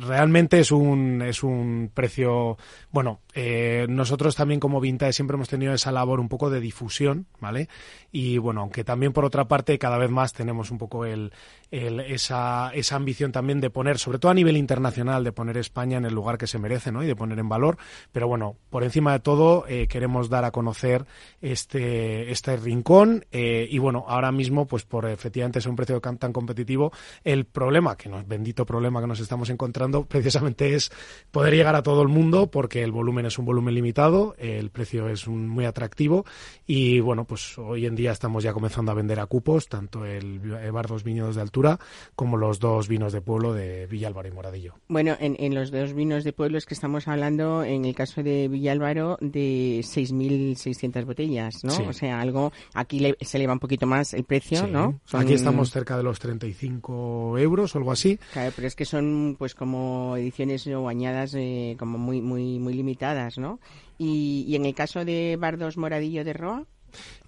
[0.00, 2.56] Realmente es un, es un precio,
[2.90, 7.26] bueno, eh, nosotros también como Vintage siempre hemos tenido esa labor un poco de difusión,
[7.40, 7.68] ¿vale?
[8.10, 11.30] Y bueno, aunque también por otra parte cada vez más tenemos un poco el,
[11.70, 16.06] esa, esa ambición también de poner, sobre todo a nivel internacional, de poner España en
[16.06, 17.02] el lugar que se merece, ¿no?
[17.02, 17.76] Y de poner en valor.
[18.12, 21.04] Pero bueno, por encima de todo, eh, queremos dar a conocer
[21.42, 23.26] este, este rincón.
[23.30, 26.92] Eh, y bueno, ahora mismo, pues por efectivamente es un precio tan competitivo,
[27.24, 30.90] el problema, que no, bendito problema que nos estamos encontrando, precisamente es
[31.30, 35.08] poder llegar a todo el mundo, porque el volumen es un volumen limitado, el precio
[35.08, 36.24] es muy atractivo.
[36.66, 40.38] Y bueno, pues hoy en día estamos ya comenzando a vender a cupos, tanto el
[40.70, 41.78] Bardos Viñedos de Altura
[42.14, 44.74] como los dos vinos de pueblo de Villalbaro y Moradillo.
[44.88, 48.48] Bueno, en, los dos vinos de pueblo es que estamos hablando, en el caso de
[48.48, 51.74] Villalbaro, de 6.600 botellas, ¿no?
[51.88, 55.00] O sea, algo, aquí se eleva un poquito más el precio, ¿no?
[55.12, 58.18] Aquí estamos cerca de los 35 euros o algo así.
[58.32, 62.74] Claro, pero es que son pues como ediciones o añadas eh, como muy, muy, muy
[62.74, 63.58] limitadas, ¿no?
[63.96, 66.66] Y, y en el caso de Bardos Moradillo de Roa.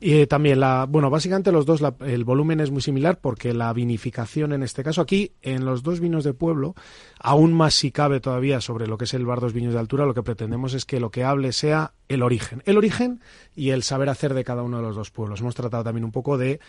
[0.01, 3.73] Y eh, también, la, bueno, básicamente los dos, el volumen es muy similar porque la
[3.73, 6.75] vinificación en este caso, aquí en los dos vinos de pueblo,
[7.19, 10.07] aún más si cabe todavía sobre lo que es el bar dos vinos de altura,
[10.07, 12.63] lo que pretendemos es que lo que hable sea el origen.
[12.67, 13.21] El origen
[13.55, 15.41] y el saber hacer de cada uno de los dos pueblos.
[15.41, 16.61] Hemos tratado también un poco de,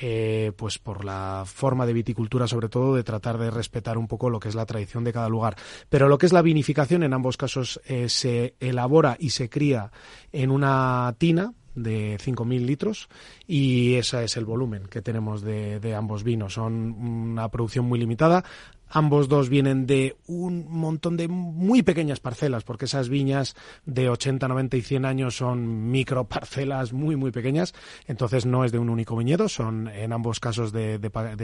[0.00, 4.30] eh, pues por la forma de viticultura, sobre todo, de tratar de respetar un poco
[4.30, 5.56] lo que es la tradición de cada lugar.
[5.88, 9.90] Pero lo que es la vinificación, en ambos casos eh, se elabora y se cría
[10.32, 13.08] en una tina, de 5.000 litros
[13.46, 16.54] y ese es el volumen que tenemos de, de, ambos vinos.
[16.54, 18.44] Son una producción muy limitada.
[18.88, 24.46] Ambos dos vienen de un montón de muy pequeñas parcelas, porque esas viñas de 80,
[24.46, 27.74] 90 y 100 años son micro parcelas muy, muy pequeñas.
[28.06, 31.00] Entonces no es de un único viñedo, son en ambos casos de,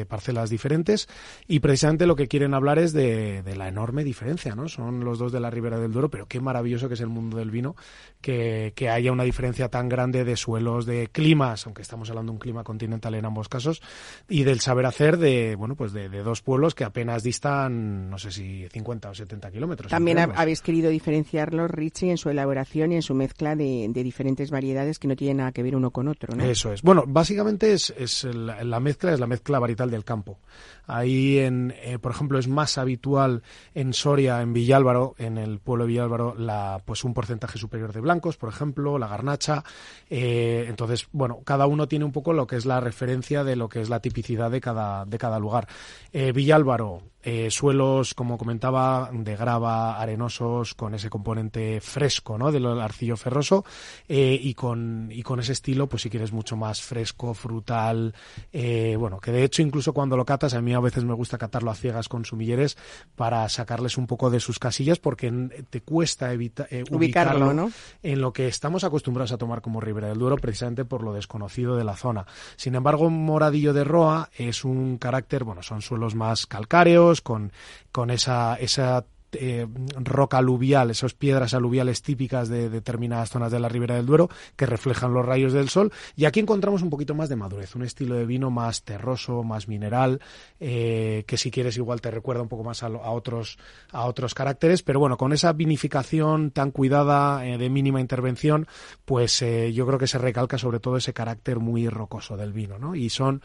[0.08, 1.08] parcelas diferentes.
[1.48, 4.68] Y precisamente lo que quieren hablar es de, la enorme diferencia, ¿no?
[4.68, 7.38] Son los dos de la Ribera del Duero, pero qué maravilloso que es el mundo
[7.38, 7.74] del vino,
[8.22, 12.36] que, que haya una diferencia tan grande de suelos, de climas, aunque estamos hablando de
[12.36, 13.82] un clima continental en ambos casos,
[14.28, 18.30] y del saber hacer de, bueno, pues de, dos pueblos que apenas están, no sé
[18.30, 19.90] si 50 o 70 kilómetros.
[19.90, 24.98] También habéis querido diferenciarlos, Richie, en su elaboración y en su mezcla de, diferentes variedades
[24.98, 26.44] que no tienen nada que ver uno con otro, ¿no?
[26.44, 26.82] Eso es.
[26.82, 30.38] Bueno, básicamente es, es la, mezcla, es la mezcla varietal del campo.
[30.86, 33.42] Ahí, en, eh, por ejemplo, es más habitual
[33.74, 38.00] en Soria, en Villálvaro, en el pueblo de Villálvaro, la, pues un porcentaje superior de
[38.20, 39.64] por ejemplo, la garnacha.
[40.10, 43.68] Eh, entonces, bueno, cada uno tiene un poco lo que es la referencia de lo
[43.68, 45.68] que es la tipicidad de cada, de cada lugar.
[46.12, 52.50] Eh, Villálvaro, eh, suelos, como comentaba, de grava, arenosos, con ese componente fresco, ¿no?
[52.50, 53.64] Del arcillo ferroso
[54.08, 58.14] eh, y con y con ese estilo, pues si quieres mucho más fresco, frutal,
[58.52, 61.38] eh, bueno, que de hecho incluso cuando lo catas, a mí a veces me gusta
[61.38, 62.76] catarlo a ciegas con sumilleres
[63.14, 65.30] para sacarles un poco de sus casillas porque
[65.70, 67.70] te cuesta evitar ubicarlo, ¿no?
[68.02, 71.76] en lo que estamos acostumbrados a tomar como Ribera del Duero, precisamente por lo desconocido
[71.76, 72.26] de la zona.
[72.56, 77.52] Sin embargo, Moradillo de Roa es un carácter, bueno, son suelos más calcáreos con,
[77.90, 83.70] con esa, esa eh, roca aluvial, esas piedras aluviales típicas de determinadas zonas de la
[83.70, 85.90] Ribera del Duero que reflejan los rayos del sol.
[86.16, 89.68] Y aquí encontramos un poquito más de madurez, un estilo de vino más terroso, más
[89.68, 90.20] mineral,
[90.60, 93.56] eh, que si quieres igual te recuerda un poco más a, otros,
[93.90, 98.66] a otros caracteres, pero bueno, con esa vinificación tan cuidada eh, de mínima intervención,
[99.06, 102.94] pues yo creo que se recalca sobre todo ese carácter muy rocoso del vino, ¿no?
[102.94, 103.40] Y son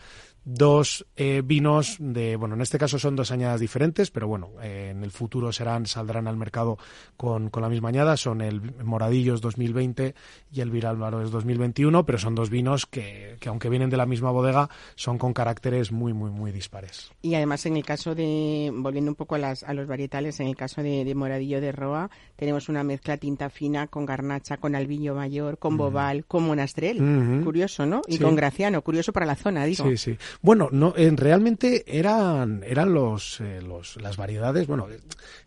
[0.46, 4.90] dos eh, vinos de, bueno, en este caso son dos añadas diferentes, pero bueno, eh,
[4.92, 6.78] en el futuro serán, saldrán al mercado
[7.18, 10.16] con, con la misma añada, son el Moradillos 2020
[10.52, 14.32] y el es 2021, pero son dos vinos que, que, aunque vienen de la misma
[14.32, 17.12] bodega, son con caracteres muy, muy, muy dispares.
[17.22, 20.48] Y además en el caso de, volviendo un poco a, las, a los varietales, en
[20.48, 25.16] el caso de, Moradillo de Roa, tenemos una mezcla tinta fina con garnacha, con albillo
[25.16, 28.02] mayor, con bobal, con monastrel, curioso, ¿no?
[28.08, 29.84] Y con graciano, curioso para la zona, digo.
[29.90, 30.18] Sí, sí.
[30.42, 34.68] Bueno, no, realmente eran, eran los, eh, los, las variedades.
[34.68, 34.88] Bueno,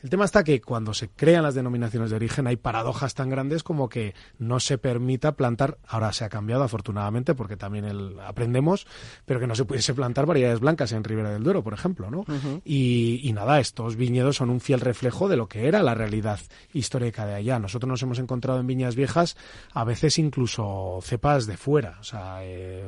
[0.03, 3.62] el tema está que cuando se crean las denominaciones de origen hay paradojas tan grandes
[3.62, 8.87] como que no se permita plantar, ahora se ha cambiado afortunadamente porque también el, aprendemos,
[9.24, 12.24] pero que no se pudiese plantar variedades blancas en Ribera del Duero, por ejemplo, ¿no?
[12.64, 16.40] y, y nada, estos viñedos son un fiel reflejo de lo que era la realidad
[16.72, 17.59] histórica de allá.
[17.59, 19.37] Nosotros nos hemos encontrado en viñas viejas
[19.72, 22.85] a veces incluso cepas de fuera, o sea, eh,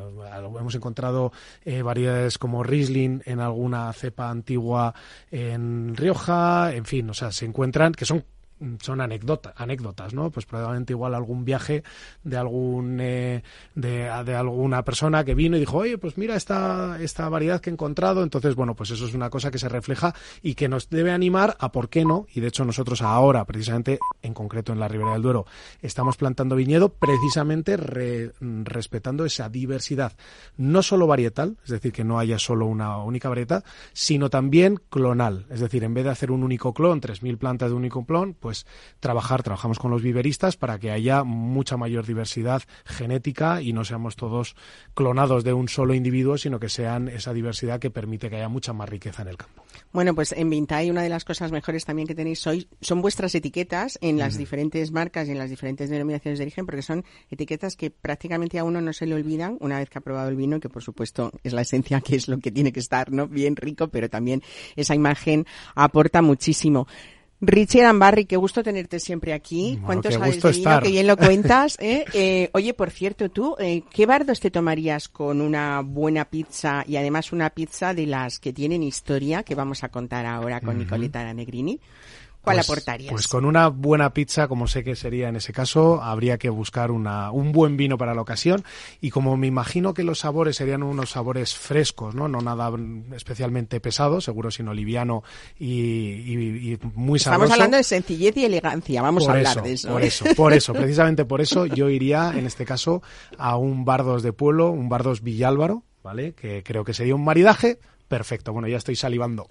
[0.59, 1.33] hemos encontrado
[1.65, 4.95] eh, variedades como Riesling en alguna cepa antigua
[5.31, 8.25] en Rioja, en fin, o sea, se encuentran que son
[8.81, 10.31] son anécdotas, anécdotas, ¿no?
[10.31, 11.83] Pues probablemente igual algún viaje
[12.25, 13.43] de algún eh,
[13.75, 17.71] de, de, alguna persona que vino y dijo, oye, pues mira esta, esta variedad que
[17.71, 18.23] he encontrado.
[18.23, 21.57] Entonces, bueno, pues eso es una cosa que se refleja y que nos debe animar
[21.59, 22.27] a por qué no.
[22.35, 25.47] Y de hecho nosotros ahora, precisamente, en concreto en la Ribera del Duero,
[25.81, 27.77] estamos plantando viñedo precisamente
[28.41, 30.13] respetando esa diversidad,
[30.57, 35.47] no solo varietal, es decir, que no haya solo una única variedad, sino también clonal.
[35.51, 38.35] Es decir, en vez de hacer un único clon, 3.000 plantas de un único clon,
[38.39, 38.67] pues pues
[39.01, 44.15] trabajar, trabajamos con los viveristas para que haya mucha mayor diversidad genética y no seamos
[44.15, 44.57] todos
[44.93, 48.75] clonados de un solo individuo, sino que sean esa diversidad que permite que haya mucha
[48.75, 49.65] más riqueza en el campo.
[49.91, 53.35] Bueno, pues en Vintai una de las cosas mejores también que tenéis hoy son vuestras
[53.35, 57.77] etiquetas en las diferentes marcas y en las diferentes denominaciones de origen, porque son etiquetas
[57.77, 60.61] que prácticamente a uno no se le olvidan una vez que ha probado el vino,
[60.61, 63.29] que por supuesto es la esencia, que es lo que tiene que estar, ¿no?
[63.29, 64.43] Bien rico, pero también
[64.77, 66.87] esa imagen aporta muchísimo.
[67.45, 69.77] Richie Arambarri, qué gusto tenerte siempre aquí.
[69.85, 70.81] ¿Cuántos de vino?
[70.81, 71.77] Que bien lo cuentas.
[71.81, 72.05] ¿eh?
[72.15, 72.51] ¿eh?
[72.53, 77.33] oye, por cierto, tú, eh, ¿qué bardos te tomarías con una buena pizza y además
[77.33, 81.81] una pizza de las que tienen historia que vamos a contar ahora con Nicoleta Negrini?
[82.43, 83.13] ¿Cuál pues, aportarías?
[83.13, 86.91] Pues con una buena pizza, como sé que sería en ese caso, habría que buscar
[86.91, 88.65] una, un buen vino para la ocasión.
[89.01, 92.27] Y como me imagino que los sabores serían unos sabores frescos, ¿no?
[92.27, 92.71] No nada
[93.15, 95.23] especialmente pesado, seguro, sino liviano
[95.59, 97.45] y, muy sabroso.
[97.45, 99.89] Estamos hablando de sencillez y elegancia, vamos a hablar de eso.
[99.91, 103.03] Por eso, por eso, precisamente por eso yo iría, en este caso,
[103.39, 106.33] a un Bardos de Pueblo, un Bardos Villálvaro, ¿vale?
[106.35, 107.79] Que creo que sería un maridaje
[108.13, 108.53] perfecto.
[108.53, 109.49] Bueno, ya estoy salivando.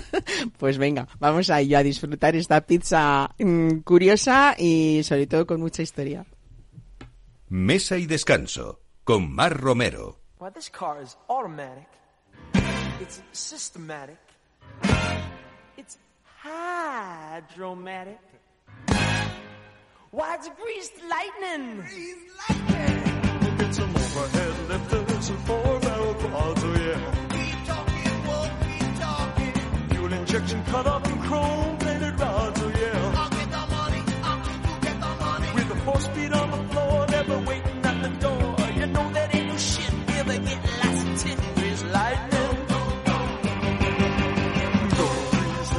[0.58, 5.82] pues venga, vamos a a disfrutar esta pizza mm, curiosa y sobre todo con mucha
[5.82, 6.24] historia.
[7.48, 10.20] Mesa y descanso con Mar Romero.
[10.40, 11.86] Well, this car is automatic.
[13.02, 14.16] It's systematic.
[15.76, 15.98] It's
[16.42, 18.20] hydromatic.
[20.12, 21.82] Why, it's greased lightning.
[21.82, 22.16] Greased
[22.48, 23.02] lightning.
[23.68, 27.17] It's an overhead lifters and four barrel quads, oh yeah.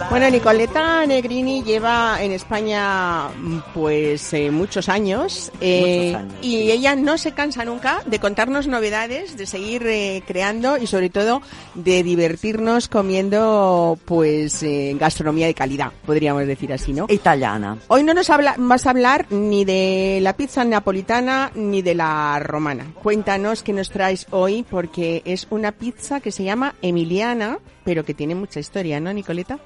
[0.10, 3.28] Bueno, Nicoleta Negrini lleva en España
[3.76, 8.66] pues eh, muchos, años, eh, muchos, años, y ella no se cansa nunca de contarnos
[8.66, 11.44] novedades, de seguir eh, creando y sobre todo
[11.76, 17.06] de divertirnos comiendo pues eh, gastronomía de calidad, podríamos decir así, ¿no?
[17.08, 17.78] Italiana.
[17.88, 22.40] Hoy no nos habla, vas a hablar ni de la pizza napolitana ni de la
[22.40, 22.88] romana.
[23.04, 28.16] Cuéntanos qué nos traes hoy porque es una pizza que se llama Emiliana, pero que
[28.16, 29.60] tiene mucha historia, ¿no, Nicoleta?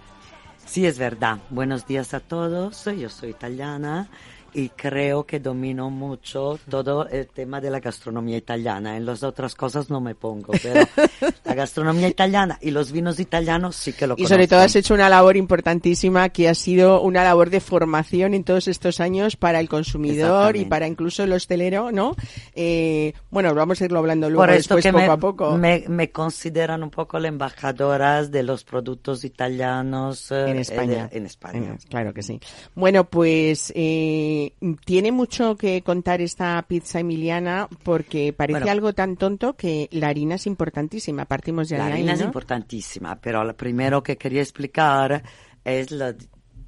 [0.66, 1.38] Sí, es verdad.
[1.50, 2.86] Buenos días a todos.
[2.86, 4.10] Yo soy italiana
[4.54, 8.98] y creo que domino mucho todo el tema de la gastronomía italiana.
[8.98, 10.86] En las otras cosas no me pongo, pero
[11.46, 14.24] la gastronomía italiana y los vinos italianos sí que lo conozco.
[14.24, 18.34] Y sobre todo has hecho una labor importantísima que ha sido una labor de formación
[18.34, 22.16] en todos estos años para el consumidor y para incluso el hostelero, ¿no?
[22.54, 25.58] Eh, bueno, vamos a irlo hablando luego después poco a poco.
[25.58, 31.10] Me, me, consideran un poco la embajadora de los productos italianos eh, en España.
[31.12, 31.78] en España.
[31.90, 32.40] claro que sí.
[32.76, 34.43] Bueno, pues eh,
[34.86, 40.36] tiene mucho que contar esta pizza emiliana porque parece algo tan tonto que la harina
[40.36, 41.26] es importantísima.
[41.26, 45.24] Partimos de la harina es importantísima, pero lo primero que quería explicar
[45.64, 46.18] es el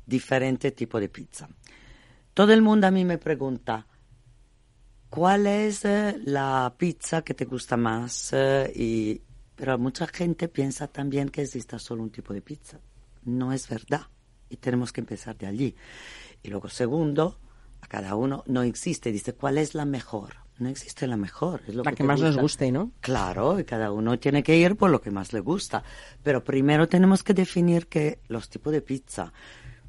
[0.05, 1.47] diferente tipo de pizza.
[2.33, 3.87] Todo el mundo a mí me pregunta,
[5.09, 8.31] ¿cuál es eh, la pizza que te gusta más?
[8.33, 9.21] Eh, y,
[9.55, 12.79] pero mucha gente piensa también que existe solo un tipo de pizza.
[13.23, 14.01] No es verdad.
[14.49, 15.75] Y tenemos que empezar de allí.
[16.43, 17.39] Y luego, segundo,
[17.87, 19.11] cada uno no existe.
[19.11, 20.35] Dice, ¿cuál es la mejor?
[20.57, 21.61] No existe la mejor.
[21.67, 22.91] Es lo la que, más nos guste, ¿no?
[23.01, 25.83] Claro, y cada uno tiene que ir por lo que más le gusta.
[26.23, 29.33] Pero primero tenemos que definir que los tipos de pizza.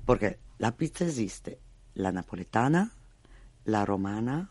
[0.04, 1.60] Porque la pizza existe.
[1.94, 2.92] La napoletana,
[3.64, 4.50] la romana,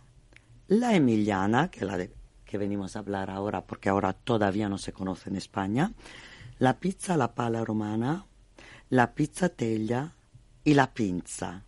[0.68, 2.12] la emiliana, que la de,
[2.46, 5.92] que venimos a hablar ahora, porque ahora todavía no se conoce en España.
[6.60, 8.26] La pizza la pala romana,
[8.90, 10.16] la pizza teglia,
[10.66, 11.64] y la pinza.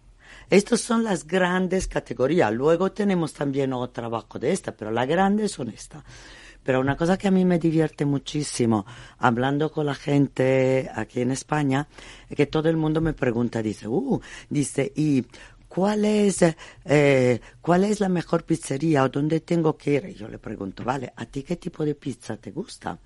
[0.49, 2.53] Estas son las grandes categorías.
[2.53, 6.03] Luego tenemos también otro abajo de esta, pero las grandes son estas.
[6.63, 8.85] Pero una cosa que a mí me divierte muchísimo,
[9.19, 11.87] hablando con la gente aquí en España,
[12.29, 14.19] es que todo el mundo me pregunta, dice, uh,
[14.49, 15.25] dice, ¿y
[15.69, 16.43] cuál es,
[16.83, 20.05] eh, cuál es la mejor pizzería o dónde tengo que ir?
[20.09, 22.99] Y yo le pregunto, vale, ¿a ti qué tipo de pizza te gusta?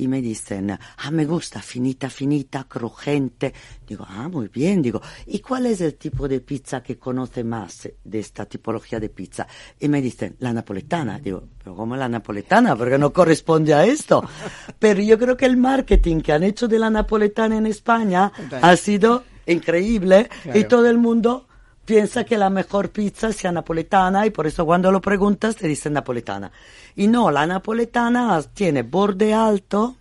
[0.00, 3.52] Y me dicen, ah, me gusta finita, finita, crujiente.
[3.86, 4.80] Digo, ah, muy bien.
[4.80, 9.10] Digo, ¿y cuál es el tipo de pizza que conoce más de esta tipología de
[9.10, 9.46] pizza?
[9.78, 11.18] Y me dicen, la napoletana.
[11.18, 12.76] Digo, pero ¿cómo la napoletana?
[12.76, 14.24] Porque no corresponde a esto.
[14.78, 18.32] Pero yo creo que el marketing que han hecho de la napoletana en España
[18.62, 20.68] ha sido increíble y Claro.
[20.68, 21.46] todo el mundo
[21.84, 25.92] piensa que la mejor pizza sea napoletana y por eso cuando lo preguntas te dicen
[25.94, 26.52] napoletana.
[26.96, 29.96] Y no, la napoletana tiene borde alto,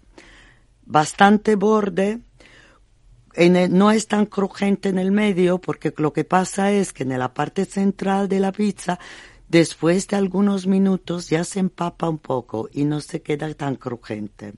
[0.86, 2.20] bastante borde,
[3.34, 7.04] en el- no es tan crujiente en el medio porque lo que pasa es que
[7.04, 9.00] en la parte central de la pizza,
[9.48, 14.54] después de algunos minutos ya se empapa un poco y no se queda tan crujiente.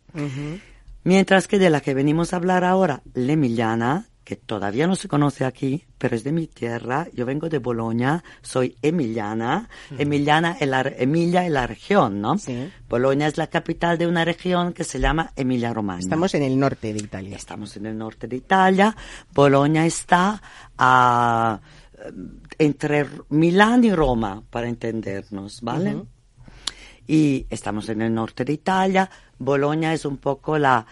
[1.03, 5.43] Mientras que de la que venimos a hablar ahora, l'emiliana, que todavía no se conoce
[5.43, 9.67] aquí, pero es de mi tierra, yo vengo de Bolonia, soy emiliana,
[9.97, 12.37] emiliana es la, Emilia es la región, ¿no?
[12.37, 12.71] Sí.
[12.87, 15.99] Bolonia es la capital de una región que se llama Emilia Romagna.
[15.99, 17.35] Estamos en el norte de Italia.
[17.35, 18.95] Estamos en el norte de Italia.
[19.33, 20.41] Bolonia está
[20.77, 21.59] a,
[21.93, 22.11] eh,
[22.57, 26.03] entre Milán y Roma, para entendernos, ¿vale?
[27.05, 29.09] Y estamos en el norte de Italia.
[29.37, 30.87] Bolonia es un poco la,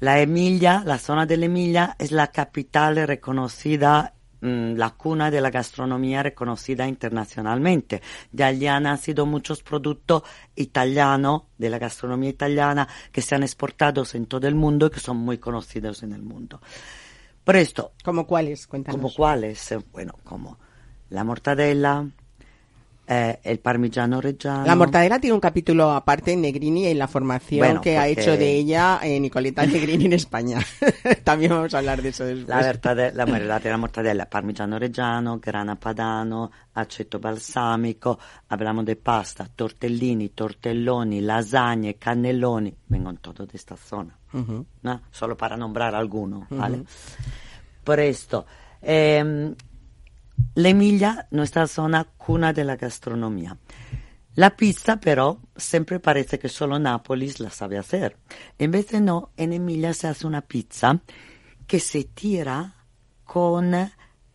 [0.00, 5.40] la Emilia, la zona de la Emilia es la capital reconocida, mm, la cuna de
[5.40, 8.02] la gastronomía reconocida internacionalmente.
[8.30, 10.22] De allí han nacido muchos productos
[10.54, 15.00] italianos, de la gastronomía italiana, que se han exportado en todo el mundo y que
[15.00, 16.60] son muy conocidos en el mundo.
[17.42, 18.66] Por esto, ¿Como cuáles?
[18.66, 19.00] Cuéntanos.
[19.00, 20.58] como cuáles, bueno, como
[21.08, 22.04] la mortadella,
[23.06, 24.64] eh, el parmigiano reggiano.
[24.66, 28.20] La mortadela tiene un capítulo aparte en Negrini en la formación Bueno, que ha porque-
[28.20, 30.58] hecho de ella eh, Nicoleta Negrini en España.
[31.24, 32.48] También vamos a hablar de eso después.
[32.48, 39.46] La, mortadella, la, mortadella, la mortadella, parmigiano reggiano, grana padano, aceto balsamico, hablamos de pasta,
[39.54, 44.66] tortellini, tortelloni, lasagne, cannelloni, vengono todos de esta zona, Ujú.
[44.82, 45.00] ¿no?
[45.10, 46.82] Solo para nombrar algunos, ¿vale?
[47.84, 48.44] Por esto,
[48.82, 49.54] eh,
[50.54, 53.56] l'Emilia, nuestra zona cuna de la gastronomía.
[54.36, 58.18] La pizza, pero, siempre parece que solo Nápoles la sabe hacer.
[58.58, 61.00] En vez de no, en Emilia se hace una pizza
[61.66, 62.84] que se tira
[63.24, 63.74] con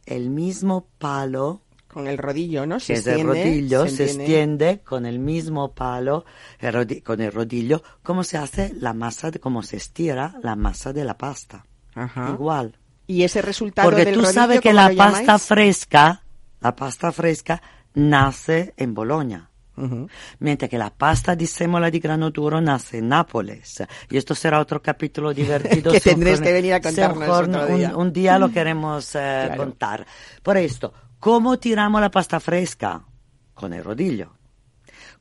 [0.05, 2.77] el mismo palo Con el rodillo, ¿no?
[2.87, 6.25] el rodillo, se, extiende con el mismo palo,
[6.59, 10.93] el con el rodillo, como se hace la masa, de, como se estira la masa
[10.93, 11.65] de la pasta.
[11.93, 12.31] Ajá.
[12.31, 12.80] Igual.
[13.11, 15.41] Y ese resultado Porque del tú rodillo, sabes que ¿cómo la pasta llamáis?
[15.43, 16.23] fresca,
[16.61, 17.61] la pasta fresca
[17.93, 19.49] nace en Bologna.
[19.75, 20.07] Ujú.
[20.39, 23.83] Mientras que la pasta di semola di grano duro nace en Nápoles.
[24.09, 25.91] Y esto será otro capítulo divertido.
[25.91, 27.89] Que tendréis que venir a contarnos otro día.
[27.95, 29.57] Un, un día lo queremos eh, Claro.
[29.57, 30.05] contar.
[30.43, 33.03] Por esto, ¿cómo tiramos la pasta fresca?
[33.53, 34.33] Con el rodillo.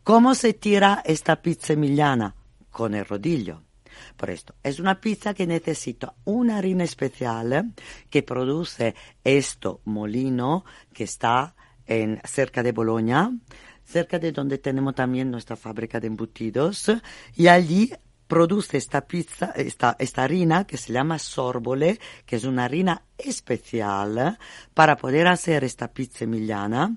[0.03, 2.35] ¿Cómo se tira esta pizza emiliana?
[2.71, 3.63] Con el rodillo.
[4.17, 7.73] Por esto, es una pizza que necesita una harina especial
[8.09, 8.95] que produce
[9.25, 11.55] esto molino que está
[11.87, 13.37] en, cerca de Bologna,
[13.85, 16.91] cerca de donde tenemos también nuestra fábrica de embutidos,
[17.35, 17.93] y allí
[18.31, 24.39] produce esta pizza, esta, esta harina que se llama sorbole, que es una harina especial
[24.73, 26.97] para poder hacer esta pizza emiliana.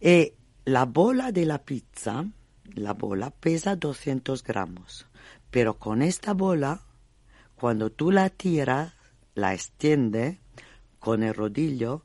[0.00, 0.32] Y
[0.64, 2.24] la bola de la pizza,
[2.74, 5.06] la bola pesa 200 gramos,
[5.54, 6.82] pero con esta bola,
[7.54, 8.92] cuando tú la tiras,
[9.36, 10.40] la extiende
[10.98, 12.02] con el rodillo,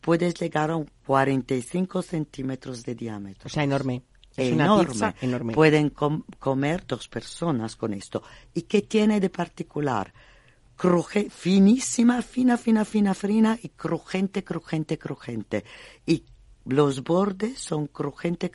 [0.00, 4.04] puedes llegar a un 45 centímetros de diámetro O sea, enorme.
[4.36, 4.92] Es una enorme.
[4.92, 5.54] pizza enorme.
[5.54, 8.22] Pueden com- comer dos personas con esto.
[8.54, 10.14] ¿Y qué tiene de particular?
[10.76, 15.64] Cruje, finísima, fina, fina, fina, fina y crujiente, crujiente, crujiente.
[16.06, 16.26] Y
[16.64, 18.52] los bordes son crujiente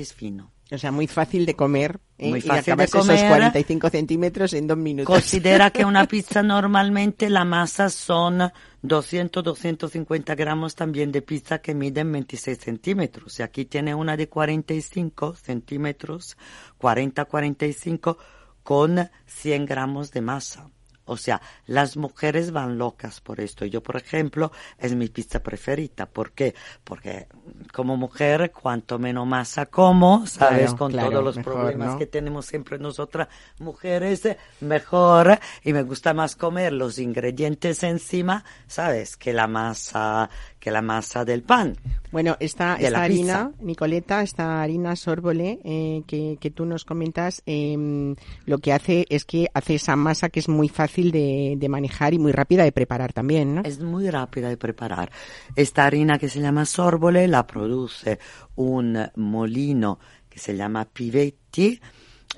[0.00, 0.55] y fino.
[0.70, 2.00] O sea, muy fácil de comer.
[2.18, 2.28] ¿eh?
[2.28, 3.28] Muy y fácil de acabarse esos comer.
[3.28, 5.14] 45 centímetros en dos minutos.
[5.14, 8.50] Considera que una pizza normalmente la masa son
[8.82, 13.38] 200, 250 gramos también de pizza que miden 26 centímetros.
[13.38, 16.36] Y aquí tiene una de 45 centímetros,
[16.78, 18.18] 40, 45
[18.64, 20.68] con 100 gramos de masa.
[21.06, 23.64] O sea, las mujeres van locas por esto.
[23.64, 26.06] Yo, por ejemplo, es mi pizza preferida.
[26.06, 26.54] ¿Por qué?
[26.84, 27.28] Porque
[27.72, 30.58] como mujer, cuanto menos masa como, ¿sabes?
[30.58, 31.98] Claro, Con claro, todos los mejor, problemas ¿no?
[31.98, 33.28] que tenemos siempre nosotras
[33.58, 35.38] mujeres, eh, mejor.
[35.62, 39.16] Y me gusta más comer los ingredientes encima, ¿sabes?
[39.16, 40.28] Que la masa,
[40.66, 41.76] que la masa del pan.
[42.10, 43.64] Bueno, esta, esta harina, pizza.
[43.64, 49.24] Nicoleta, esta harina sorbole eh, que, que tú nos comentas, eh, lo que hace es
[49.24, 52.72] que hace esa masa que es muy fácil de, de manejar y muy rápida de
[52.72, 53.62] preparar también, ¿no?
[53.62, 55.12] Es muy rápida de preparar.
[55.54, 58.18] Esta harina que se llama sorbole la produce
[58.56, 61.80] un molino que se llama Pivetti,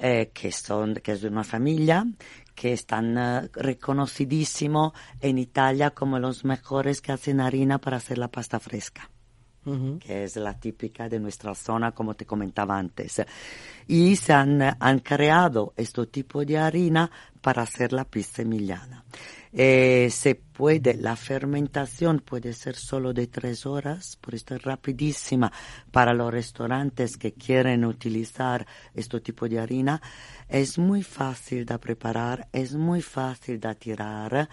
[0.02, 2.06] eh, que, son, que es de una familia
[2.58, 8.26] que están eh, reconocidísimo en Italia como los mejores que hacen harina para hacer la
[8.26, 9.08] pasta fresca
[9.64, 10.00] Ujú.
[10.00, 13.22] que es la típica de nuestra zona, como te comentaba antes.
[13.86, 17.10] Y se han, han creado este tipo de harina
[17.42, 19.04] para hacer la pizza emiliana.
[19.60, 25.50] Eh, se puede, la fermentación puede ser solo de tres horas, por esto es rapidísima
[25.90, 30.00] para los restaurantes que quieren utilizar este tipo de harina.
[30.48, 34.48] Es muy fácil de preparar, es muy fácil de tirar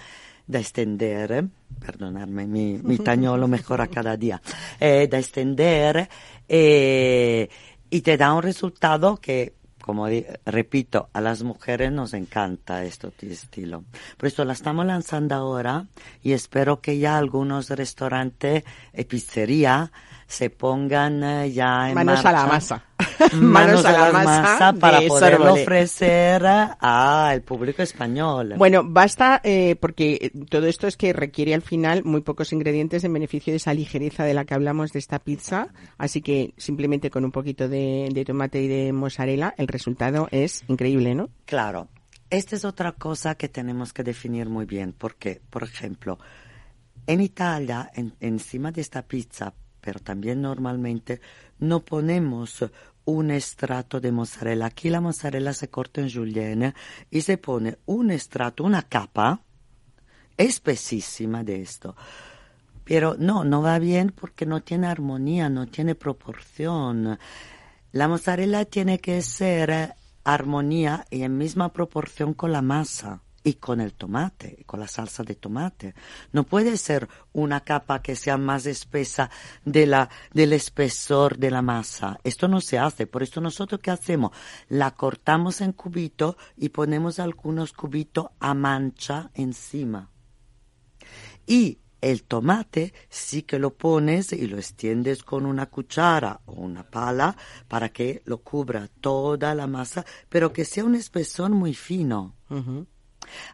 [0.47, 1.45] da extender,
[1.79, 4.41] perdonadme, mi, mi tañolo mejora cada día,
[4.79, 6.09] eh, da extender
[6.49, 7.47] eh,
[7.91, 9.53] y te da un resultado que,
[9.85, 10.07] como
[10.47, 13.83] repito, a las mujeres nos encanta este estilo.
[14.17, 15.85] Por esto la estamos lanzando ahora
[16.23, 18.63] y espero que ya algunos restaurantes
[18.95, 19.91] y pizzería
[20.27, 22.83] se pongan eh, ya en Manos a la masa.
[23.33, 25.61] Manos a la masa para sorbole.
[25.61, 28.53] ofrecer al público español.
[28.57, 33.03] Bueno, basta, eh, porque eh, todo esto es que requiere al final muy pocos ingredientes
[33.03, 35.67] en beneficio de esa ligereza de la que hablamos de esta pizza.
[35.97, 40.63] Así que simplemente con un poquito de, de tomate y de mozzarella, el resultado es
[40.67, 41.29] increíble, ¿no?
[41.45, 41.87] Claro,
[42.29, 46.17] esta es otra cosa que tenemos que definir muy bien, porque, por ejemplo,
[47.07, 49.53] en Italia, en- encima de esta pizza,
[49.85, 51.21] pero también normalmente,
[51.59, 52.65] no ponemos
[53.05, 54.65] un estrato de mozzarella.
[54.65, 56.73] Aquí la mozzarella se corta en julienne
[57.11, 59.41] y se pone un estrato, una capa
[60.37, 61.95] espesísima de esto.
[62.83, 67.19] Pero no, no va bien porque no tiene armonía, no tiene proporción.
[67.91, 73.79] La mozzarella tiene que ser armonía y en misma proporción con la masa y con
[73.79, 75.93] el tomate, con la salsa de tomate.
[76.31, 79.29] No puede ser una capa que sea más espesa
[79.63, 82.19] de la, del espesor de la masa.
[82.23, 83.05] Esto no se hace.
[83.05, 84.31] Por esto nosotros qué hacemos?
[84.67, 90.09] La cortamos en cubito y ponemos algunos cubitos a mancha encima.
[91.45, 96.81] Y el tomate sí que lo pones y lo extiendes con una cuchara o una
[96.83, 97.37] pala
[97.67, 102.33] para que lo cubra toda la masa, pero que sea un espesor muy fino.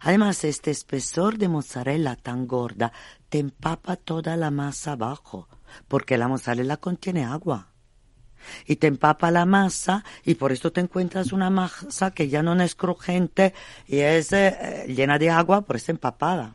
[0.01, 2.91] Además, este espesor de mozzarella tan gorda
[3.29, 5.47] te empapa toda la masa abajo,
[5.87, 7.67] porque la mozzarella contiene agua.
[8.65, 12.59] Y te empapa la masa y por esto te encuentras una masa que ya no
[12.61, 13.53] es crujiente
[13.87, 16.53] y es eh, llena de agua, por eso empapada.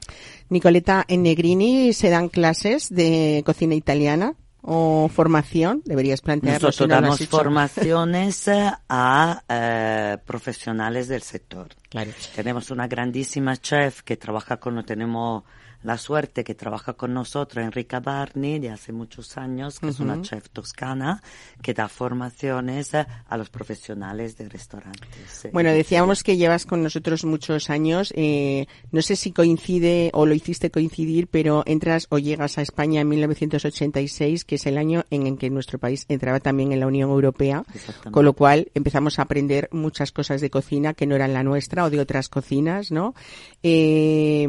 [0.48, 4.34] Nicoleta, en Negrini se dan clases de cocina italiana
[4.68, 6.68] o formación, deberías plantearlo.
[6.68, 7.30] Nosotros no damos hecho.
[7.30, 8.50] formaciones
[8.88, 11.68] a eh, profesionales del sector.
[11.88, 12.10] Claro.
[12.34, 15.44] Tenemos una grandísima chef que trabaja con, tenemos
[15.86, 20.20] la suerte que trabaja con nosotros, Enrica Barni, de hace muchos años, que es una
[20.20, 21.22] chef toscana,
[21.62, 25.44] que da formaciones eh, a los profesionales de restaurantes.
[25.44, 25.50] eh.
[25.52, 28.12] Bueno, decíamos que llevas con nosotros muchos años.
[28.16, 33.02] eh, no sé si coincide o lo hiciste coincidir, pero entras o llegas a España
[33.02, 36.88] en 1986, que es el año en el que nuestro país entraba también en la
[36.88, 37.62] Unión Europea,
[38.10, 41.84] con lo cual empezamos a aprender muchas cosas de cocina que no eran la nuestra
[41.84, 43.14] o de otras cocinas, ¿no?
[43.62, 44.48] Eh,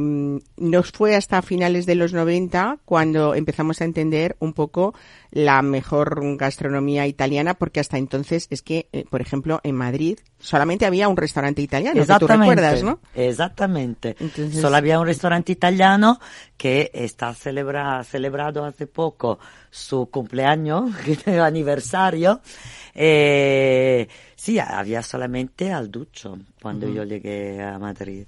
[0.58, 4.94] nos fue hasta finales de los 90 cuando empezamos a entender un poco
[5.32, 10.86] la mejor gastronomía italiana, porque hasta entonces es que, eh, por ejemplo, en Madrid solamente
[10.86, 13.00] había un restaurante italiano, que tú recuerdas, ¿no?
[13.14, 14.16] Exactamente.
[14.20, 16.20] Entonces- Solo había un restaurante italiano
[16.56, 19.38] que está celebra, celebrado hace poco
[19.70, 20.92] su cumpleaños,
[21.28, 22.42] aniversario.
[22.96, 28.26] Eh, sí, había solamente al Ducho cuando yo llegué a Madrid.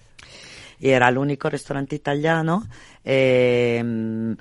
[0.79, 2.65] Y era el único restaurante italiano.
[3.03, 4.35] eh,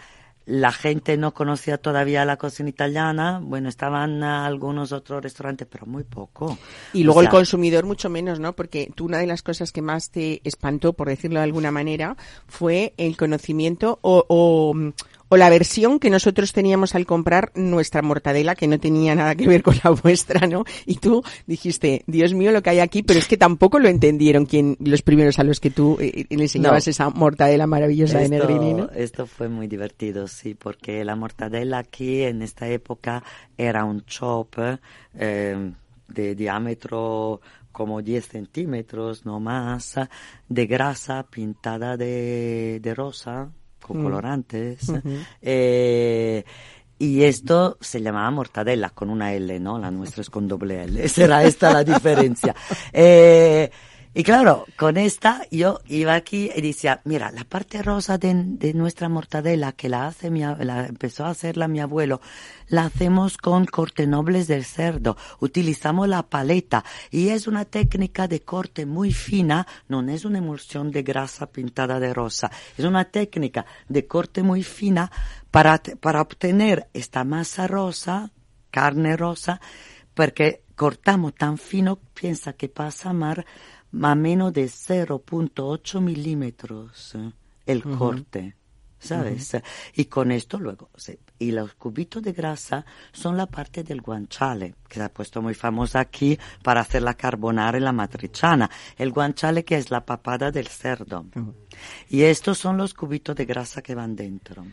[0.49, 3.39] la gente no conocía todavía la cocina italiana.
[3.43, 6.57] Bueno, estaban algunos otros restaurantes, pero muy poco.
[6.95, 8.55] Y O luego el consumidor mucho menos, ¿no?
[8.55, 12.17] Porque tú una de las cosas que más te espantó, por decirlo de alguna manera,
[12.47, 14.75] fue el conocimiento o, o,
[15.29, 19.47] o la versión que nosotros teníamos al comprar nuestra mortadela, que no tenía nada que
[19.47, 20.65] ver con la vuestra, ¿no?
[20.87, 24.47] Y tú dijiste, Dios mío, lo que hay aquí, pero es que tampoco lo entendieron
[24.47, 26.91] quien, los primeros a los que tú eh, le enseñabas No.
[26.91, 28.91] esa mortadela maravillosa de Negrini, ¿no?
[28.91, 33.23] Esto fue muy divertido, sí, porque la mortadela aquí en esta época
[33.57, 34.55] era un chop
[35.15, 35.73] eh,
[36.09, 37.41] de diámetro
[37.73, 39.95] como 10 centímetros, no más,
[40.49, 43.51] de grasa pintada de, de rosa,
[43.89, 44.05] con Mm.
[44.05, 44.93] colorantes.
[45.43, 46.45] Eh,
[47.01, 49.79] y esto se llamaba mortadela con una L, ¿no?
[49.79, 51.09] La nuestra es con doble L.
[51.09, 52.55] Será esta la diferencia.
[52.93, 53.71] Eh,
[54.19, 58.35] y claro, con esta yo iba aquí y decía, mira, la parte rosa de,
[58.75, 62.21] nuestra mortadela que la hace mi, la empezó a hacerla mi abuelo,
[62.67, 65.17] la hacemos con corte nobles del cerdo.
[65.39, 70.91] Utilizamos la paleta y es una técnica de corte muy fina, no es una emulsión
[70.91, 75.13] de grasa pintada de rosa, es una técnica de corte muy fina
[75.53, 78.33] para, para obtener esta masa rosa,
[78.73, 79.61] carne rosa,
[80.13, 83.47] porque cortamos tan fino, piensa que pasa mar
[84.03, 87.31] a menos de 0.8 milímetros eh,
[87.67, 88.55] el corte.
[89.01, 89.53] ¿Sabes?
[89.95, 94.75] Y con esto luego, se- y los cubitos de grasa son la parte del guanciale,
[94.89, 98.69] que se ha puesto muy famosa aquí para hacer la carbonara y la matriciana.
[98.97, 101.27] El guanciale que es la papada del cerdo.
[102.09, 104.67] Y estos son los cubitos de grasa que van dentro.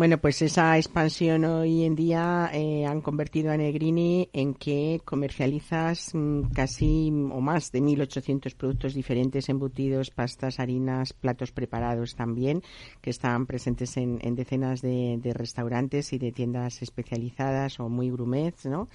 [0.00, 6.14] Bueno, pues esa expansión hoy en día eh, han convertido a Negrini en que comercializas
[6.14, 12.62] mm, casi o más de 1.800 productos diferentes, embutidos, pastas, harinas, platos preparados también,
[13.02, 18.08] que están presentes en, en decenas de, de restaurantes y de tiendas especializadas o muy
[18.08, 18.88] gourmets, ¿no?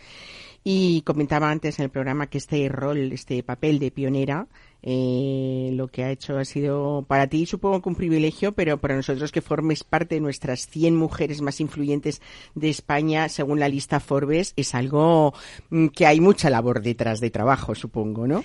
[0.64, 4.48] Y comentaba antes en el programa que este rol, este papel de pionera,
[4.88, 8.96] eh, lo que ha hecho ha sido para ti supongo que un privilegio, pero para
[8.96, 12.22] nosotros que formes parte de nuestras 100 mujeres más influyentes
[12.54, 15.34] de España, según la lista Forbes, es algo
[15.72, 18.44] mm, que hay mucha labor detrás de trabajo, supongo, ¿no?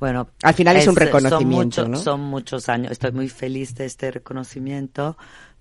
[0.00, 1.96] Bueno, Al final es un son reconocimiento, mucho- ¿no?
[1.98, 2.92] Son muchos años.
[2.92, 5.16] Estoy muy feliz de este reconocimiento.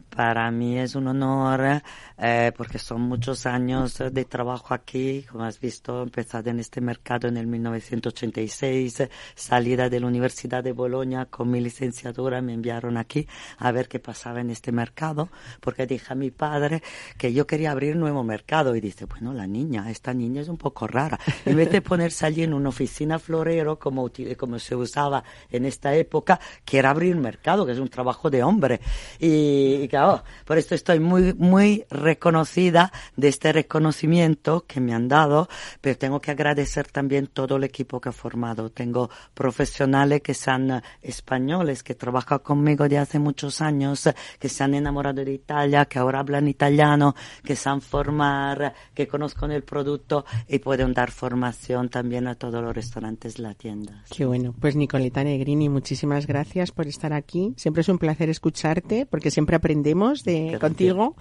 [0.09, 1.83] Para mí es un honor
[2.17, 5.23] eh, porque son muchos años de trabajo aquí.
[5.29, 10.63] Como has visto, empezado en este mercado en el 1986, eh, salida de la Universidad
[10.63, 13.27] de Bolonia con mi licenciatura, me enviaron aquí
[13.59, 15.29] a ver qué pasaba en este mercado,
[15.59, 16.81] porque dije a mi padre
[17.19, 20.57] que yo quería abrir nuevo mercado y dice, bueno, la niña, esta niña es un
[20.57, 21.19] poco rara.
[21.45, 25.93] En vez de ponerse allí en una oficina florero como, como se usaba en esta
[25.93, 28.79] época, quiere abrir mercado, que es un trabajo de hombre.
[29.19, 35.47] Y, claro, por esto estoy muy, muy reconocida de este reconocimiento que me han dado,
[35.81, 38.69] pero tengo que agradecer también todo el equipo que he formado.
[38.69, 44.09] Tengo profesionales que sean eh, españoles, que trabajan conmigo de hace muchos años,
[44.39, 49.51] que se han enamorado de Italia, que ahora hablan italiano, que saben formar, que conozcan
[49.51, 54.03] el producto y pueden dar formación también a todos los restaurantes de la tienda.
[54.09, 54.53] Qué bueno.
[54.59, 57.53] Pues Nicoleta Negrini, muchísimas gracias por estar aquí.
[57.57, 61.15] Siempre es un placer escucharte porque siempre aprendemos de contigo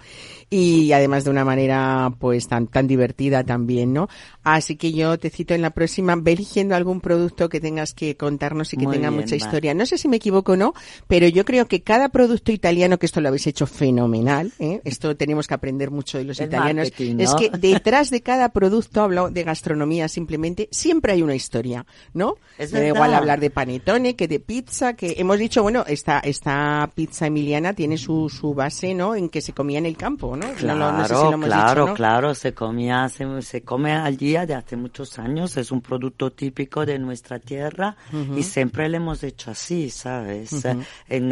[0.49, 4.07] y además de una manera pues tan tan divertida también, ¿no?
[4.43, 8.15] Así que yo te cito en la próxima, ve eligiendo algún producto que tengas que
[8.15, 9.73] contarnos y que Muy tenga bien, mucha historia.
[9.73, 10.73] No sé si me equivoco o no,
[11.07, 14.79] pero yo creo que cada producto italiano, que esto lo habéis hecho fenomenal, ¿eh?
[14.85, 19.01] esto tenemos que aprender mucho de los El italianos, es que detrás de cada producto,
[19.01, 22.35] hablo de gastronomía simplemente, siempre hay una historia, ¿no?
[22.57, 22.95] Es Me da verdad.
[22.95, 27.73] igual hablar de panetone que de pizza, que hemos dicho, bueno, esta, esta pizza emiliana
[27.73, 29.15] tiene su, su base, ¿no?
[29.15, 30.47] En que se comía en el campo, ¿no?
[30.61, 31.93] No lo- no sé si lo Claro, hemos claro, dicho, ¿no?
[31.93, 36.85] claro, se comía, hace- se come allí de hace muchos años, es un producto típico
[36.85, 37.95] de nuestra tierra
[38.35, 40.65] y siempre lo hemos hecho así, ¿sabes?
[40.65, 40.85] en,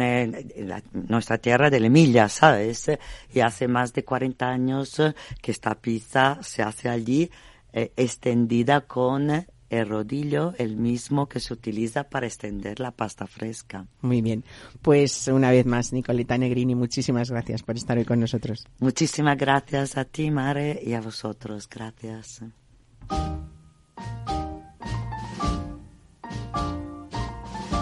[0.54, 2.90] en la- nuestra tierra de la Emilia, ¿sabes?
[3.32, 7.30] Y hace más de 40 años eh, que esta pizza se hace allí
[7.72, 13.86] eh, extendida con el rodillo, el mismo que se utiliza para extender la pasta fresca.
[14.00, 14.44] Muy bien.
[14.82, 18.66] Pues una vez más, Nicoleta Negrini, muchísimas gracias por estar hoy con nosotros.
[18.78, 21.68] Muchísimas gracias a ti, Mare, y a vosotros.
[21.68, 22.42] Gracias.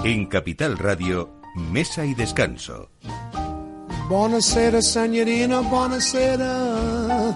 [0.04, 2.90] En Capital Radio, Mesa y Descanso.
[4.08, 7.34] Buonasera, signorina, buonasera.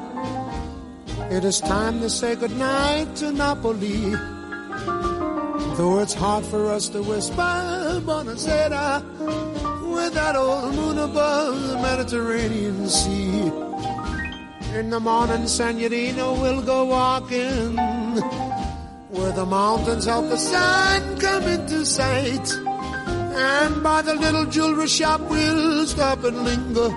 [1.30, 4.37] It is time to say goodnight to Napoli.
[5.76, 9.02] Though it's hard for us to whisper, buonasera,
[9.92, 13.52] with that old moon above the Mediterranean Sea.
[14.78, 17.76] In the morning, signorina, we'll go walking
[19.10, 22.52] where the mountains help the sun come into sight.
[23.40, 26.90] And by the little jewelry shop we'll stop and linger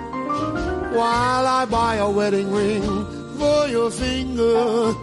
[0.92, 2.82] while I buy a wedding ring
[3.38, 4.94] for your finger.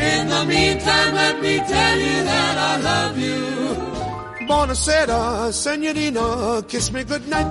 [0.00, 3.40] In the meantime, let me tell you that I love you.
[4.48, 7.46] Buonasera, senorina, kiss me goodnight.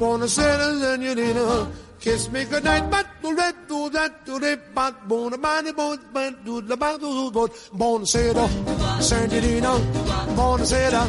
[0.00, 1.68] Buonasera, senorina,
[2.00, 2.90] kiss me goodnight.
[2.90, 7.00] But do that, do that, do that, but bona bani, bon, but do the bat,
[7.00, 8.48] do do Buonasera,
[9.00, 9.78] senorina,
[10.36, 11.02] buonasera.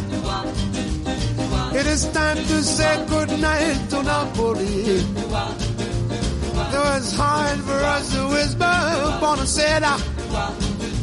[1.74, 5.73] It is time to say goodnight to Napoli.
[6.98, 8.76] It's hard for us to whisper,
[9.22, 9.94] Buonasera,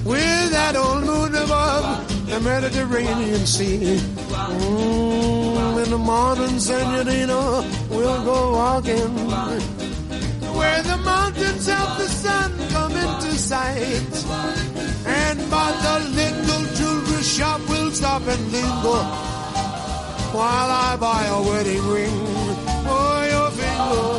[0.04, 3.98] with that old moon above the Mediterranean Sea.
[4.58, 9.90] Mm, in the morning, senorina, we'll go walking
[10.60, 14.14] where the mountains of the sun come into sight.
[15.06, 19.02] And by the little jewelry shop, we'll stop and linger
[20.36, 22.16] while I buy a wedding ring
[22.86, 23.69] for your finger.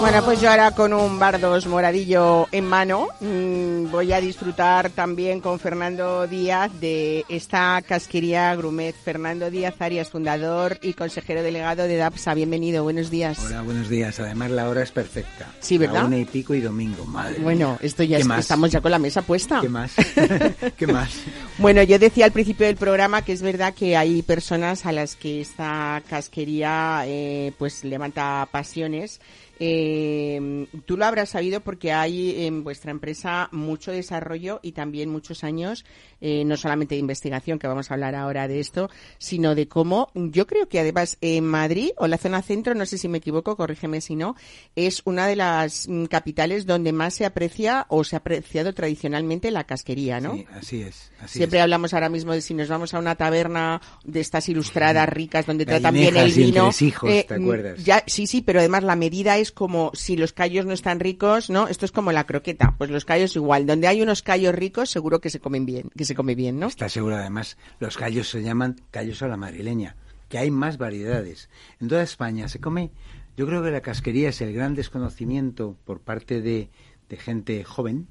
[0.02, 5.40] Bueno, pues yo ahora con un bardos moradillo en mano mm, voy a disfrutar también
[5.40, 8.96] con Fernando Díaz de esta casquería Grumet.
[8.96, 12.34] Fernando Díaz Arias, fundador y consejero delegado de DAPSA.
[12.34, 13.40] Bienvenido, buenos días.
[13.46, 14.20] Hola, buenos días.
[14.20, 15.48] Además, la hora es perfecta.
[15.60, 16.02] Sí, ¿verdad?
[16.02, 17.38] La una y pico y domingo, madre.
[17.40, 18.40] Bueno, esto ya ¿Qué es- más?
[18.40, 19.62] estamos ya con la mesa puesta.
[19.62, 19.94] ¿Qué más?
[20.78, 21.12] ¿Qué más?
[21.60, 25.16] Bueno, yo decía al principio del programa que es verdad que hay personas a las
[25.16, 29.22] que esta casquería eh, pues levanta pasiones.
[29.64, 35.44] Eh, tú lo habrás sabido porque hay en vuestra empresa mucho desarrollo y también muchos
[35.44, 35.86] años,
[36.20, 38.90] eh, no solamente de investigación, que vamos a hablar ahora de esto,
[39.20, 42.98] sino de cómo, yo creo que además en Madrid o la zona centro, no sé
[42.98, 44.36] si me equivoco, corrígeme si no,
[44.76, 49.52] es una de las mm, capitales donde más se aprecia o se ha apreciado tradicionalmente
[49.52, 50.34] la casquería, ¿no?
[50.34, 51.12] Sí, así es.
[51.20, 51.64] Así Siempre es.
[51.64, 55.68] hablamos ahora mismo de si nos vamos a una taberna de estas ilustradas ricas donde
[55.68, 56.64] tratan bien el vino.
[56.66, 57.84] entresijos, eh, ¿te acuerdas?
[57.84, 61.50] Ya, sí, sí, pero además la medida es como si los callos no están ricos,
[61.50, 61.68] ¿no?
[61.68, 63.66] Esto es como la croqueta, pues los callos igual.
[63.66, 66.68] Donde hay unos callos ricos, seguro que se comen bien, que se come bien, ¿no?
[66.68, 69.96] Está seguro, además, los callos se llaman callos a la madrileña,
[70.30, 71.50] que hay más variedades.
[71.80, 72.92] En toda España se come,
[73.38, 76.70] yo creo que la casquería es el gran desconocimiento por parte de,
[77.18, 78.08] gente joven,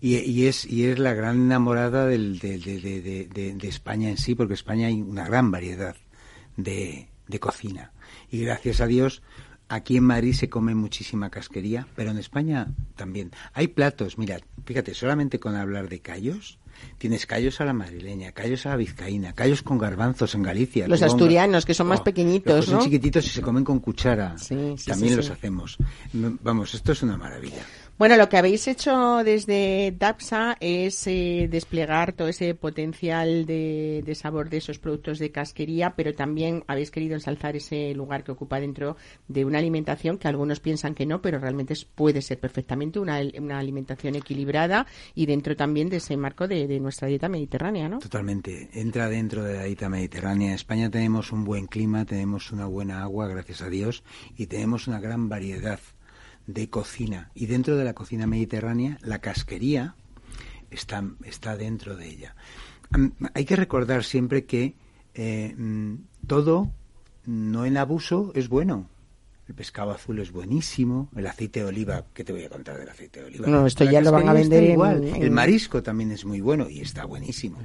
[0.00, 4.08] y, es y es la gran enamorada del- de, de- de- de- de- de España
[4.10, 5.96] en sí, porque en España hay una gran variedad
[6.56, 7.92] de, de cocina.
[8.30, 9.22] Y gracias a Dios,
[9.68, 13.30] aquí en Madrid se come muchísima casquería, pero en España también.
[13.52, 16.58] Hay platos, mira, fíjate, solamente con hablar de callos,
[16.98, 20.86] tienes callos a la madrileña, callos a la vizcaína, callos con garbanzos en Galicia.
[20.88, 22.76] Los asturianos, que son más Oh, pequeñitos, los que ¿no?
[22.78, 24.36] Son chiquititos y se comen con cuchara.
[24.38, 25.76] Sí, sí, también sí, los hacemos.
[26.12, 27.62] Vamos, esto es una maravilla.
[27.98, 34.50] Bueno, lo que habéis hecho desde DAPSA es eh, desplegar todo ese potencial de, sabor
[34.50, 38.96] de esos productos de casquería, pero también habéis querido ensalzar ese lugar que ocupa dentro
[39.26, 43.58] de una alimentación que algunos piensan que no, pero realmente puede ser perfectamente una, una
[43.58, 44.86] alimentación equilibrada
[45.16, 47.98] y dentro también de ese marco de, de nuestra dieta mediterránea, ¿no?
[47.98, 48.70] Totalmente.
[48.74, 50.50] Entra dentro de la dieta mediterránea.
[50.50, 54.04] En España tenemos un buen clima, tenemos una buena agua, gracias a Dios,
[54.36, 55.80] y tenemos una gran variedad
[56.48, 57.30] de cocina.
[57.34, 59.94] Y dentro de la cocina mediterránea, la casquería
[60.70, 62.34] está, está dentro de ella.
[63.34, 64.74] Hay que recordar siempre que
[65.14, 65.94] eh, mm,
[66.26, 66.72] todo,
[67.26, 68.88] no en abuso, es bueno.
[69.46, 72.88] El pescado azul es buenísimo, el aceite de oliva, ¿qué te voy a contar del
[72.88, 73.46] aceite de oliva?
[73.48, 75.04] No, esto La ya lo van a vender en- igual.
[75.04, 77.58] en- El marisco también es muy bueno y está buenísimo.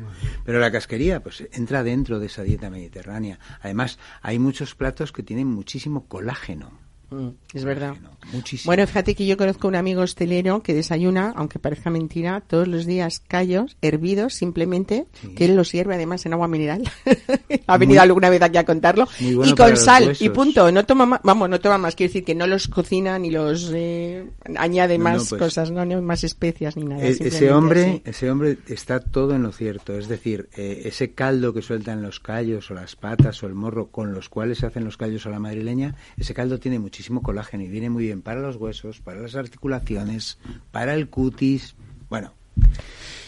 [0.46, 3.38] Pero la casquería, pues entra dentro de esa dieta mediterránea.
[3.62, 6.72] Además, hay muchos platos que tienen muchísimo colágeno.
[7.14, 7.96] Mm, es verdad.
[8.32, 8.70] Muchísimo.
[8.70, 12.86] Bueno, fíjate que yo conozco un amigo hostelero que desayuna, aunque parezca mentira, todos los
[12.86, 15.30] días callos hervidos simplemente, Sí.
[15.36, 16.84] que él los sirve además en agua mineral.
[17.68, 19.08] ha venido Muy- alguna vez aquí a contarlo.
[19.20, 20.72] Bueno y con sal, y punto.
[20.72, 21.96] No toma más, vamos, no toma más.
[21.96, 25.70] Quiere decir que no los cocina ni los eh, añade No, no, más pues- cosas,
[25.72, 27.04] no, ni más especias ni nada.
[27.04, 28.02] E- ese hombre, así.
[28.06, 29.98] ese hombre está todo en lo cierto.
[29.98, 33.88] Es decir, eh, ese caldo que sueltan los callos o las patas o el morro
[33.88, 37.64] con los cuales se hacen los callos a la madrileña, ese caldo tiene muchísimo colágeno
[37.64, 40.38] y viene muy bien para los huesos, para las articulaciones,
[40.72, 41.76] para el cutis.
[42.10, 42.34] Bueno,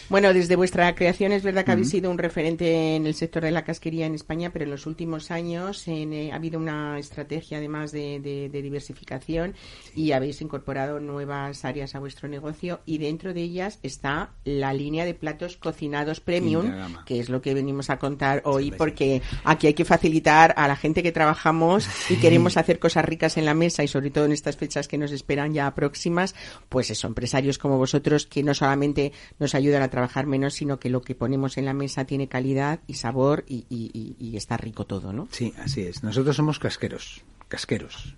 [0.08, 3.50] Bueno, desde vuestra creación es verdad que habéis sido un referente en el sector de
[3.50, 7.58] la casquería en España, pero en los últimos años en, eh, ha habido una estrategia
[7.58, 9.54] además de, de- de diversificación
[9.96, 15.04] y habéis incorporado nuevas áreas a vuestro negocio y dentro de ellas está la línea
[15.04, 16.72] de platos cocinados premium,
[17.04, 18.72] que es lo que venimos a contar hoy, sí.
[18.78, 23.36] porque aquí hay que facilitar a la gente que trabajamos y queremos hacer cosas ricas
[23.38, 26.34] en la mesa y sobre todo en estas fechas que nos esperan ya próximas,
[26.68, 30.90] pues eso, empresarios como vosotros que no solamente nos ayudan a trabajar menos, sino que
[30.90, 35.10] lo que ponemos en la mesa tiene calidad y sabor y, y- está rico todo,
[35.14, 35.26] ¿no?
[35.30, 36.02] Sí, así es.
[36.02, 38.14] Nosotros somos casqueros, casqueros.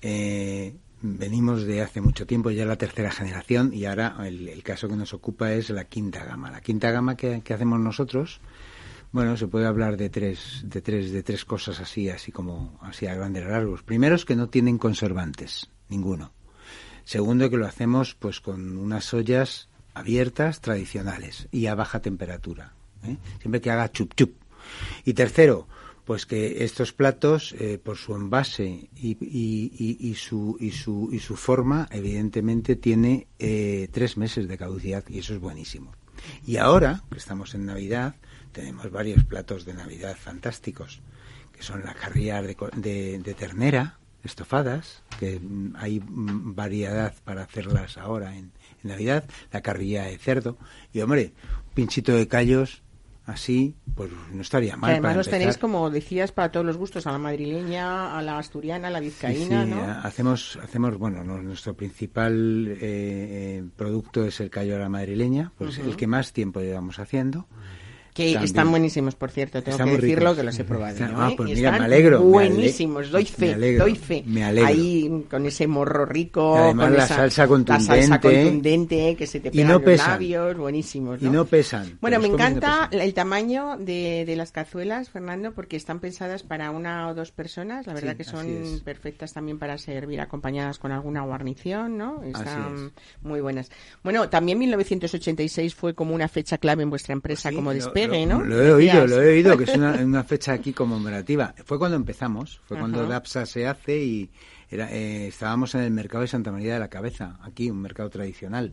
[0.00, 4.96] Eh, venimos de hace mucho tiempo, ya la tercera generación, y ahora el, caso que
[4.96, 6.50] nos ocupa es la quinta gama.
[6.50, 8.40] La quinta gama que, que hacemos nosotros,
[9.12, 13.06] bueno, se puede hablar de tres, de tres, de tres cosas así, así como así
[13.06, 13.82] a grandes rasgos.
[13.82, 16.32] Primero es que no tienen conservantes, ninguno.
[17.04, 19.68] Segundo que lo hacemos pues con unas ollas
[20.00, 22.72] abiertas tradicionales y a baja temperatura,
[23.04, 23.16] ¿eh?
[23.40, 24.32] siempre que haga chup chup.
[25.04, 25.66] Y tercero,
[26.04, 31.36] pues que estos platos, eh, por su envase y, y- y- su, su, y su
[31.36, 35.92] forma, evidentemente tiene eh, tres meses de caducidad y eso es buenísimo.
[36.46, 38.14] Y ahora, que estamos en Navidad,
[38.52, 41.00] tenemos varios platos de Navidad fantásticos,
[41.56, 47.42] que son las carrillas de, de- de ternera, estofadas, que mm, hay mm, variedad para
[47.44, 48.50] hacerlas ahora en,
[48.82, 50.56] en Navidad, la carrilla de cerdo,
[50.92, 51.32] y hombre,
[51.68, 52.82] un pinchito de callos,
[53.26, 54.90] así, pues no estaría Que mal.
[54.92, 58.38] además para los tenéis, como decías, para todos los gustos, a la madrileña, a la
[58.38, 59.84] asturiana, a la vizcaína, Sí, sí, ¿no?
[60.02, 65.52] hacemos, hacemos, bueno, no- nuestro principal eh, eh, producto es el callo a la madrileña,
[65.56, 67.46] pues el que más tiempo llevamos haciendo.
[68.14, 70.36] Que También- están buenísimos, por cierto, tengo que decirlo, ricos.
[70.36, 70.98] que los he probado.
[70.98, 71.34] Yo, ah, ¿eh?
[71.36, 74.24] pues mira, me están alegro, me ale- Buenísimos, doy me fe, alegro, doy fe.
[74.26, 74.68] me alegro.
[74.68, 78.20] Ahí con ese morro rico, además con la esa- salsa La salsa contundente.
[78.20, 80.10] contundente, que se te Y pegan no los pesan.
[80.10, 81.98] labios, buenísimos, Y no pesan.
[82.00, 86.72] Bueno, me no encanta el tamaño de, de las cazuelas, Fernando, porque están pensadas para
[86.72, 87.86] una o dos personas.
[87.86, 92.22] La verdad Sí, que son perfectas también para servir acompañadas con alguna guarnición, ¿no?
[92.24, 93.22] Están es.
[93.22, 93.70] muy buenas.
[94.02, 98.26] Bueno, también 1986 fue como una fecha clave en vuestra empresa Sí, como despegue, lo,
[98.26, 98.44] ¿no?
[98.44, 101.54] Lo he oído, lo he oído, que es una, una fecha aquí conmemorativa.
[101.64, 103.08] Fue cuando empezamos, fue cuando Ajá.
[103.08, 104.30] DAPSA se hace y
[104.70, 108.08] era, eh, estábamos en el mercado de Santa María de la Cabeza, aquí, un mercado
[108.08, 108.70] tradicional.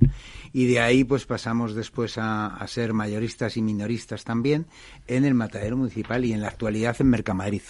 [0.54, 4.68] Y de ahí pues pasamos después a, a ser mayoristas y minoristas también
[5.08, 7.62] en el matadero municipal y en la actualidad en Mercamadrid.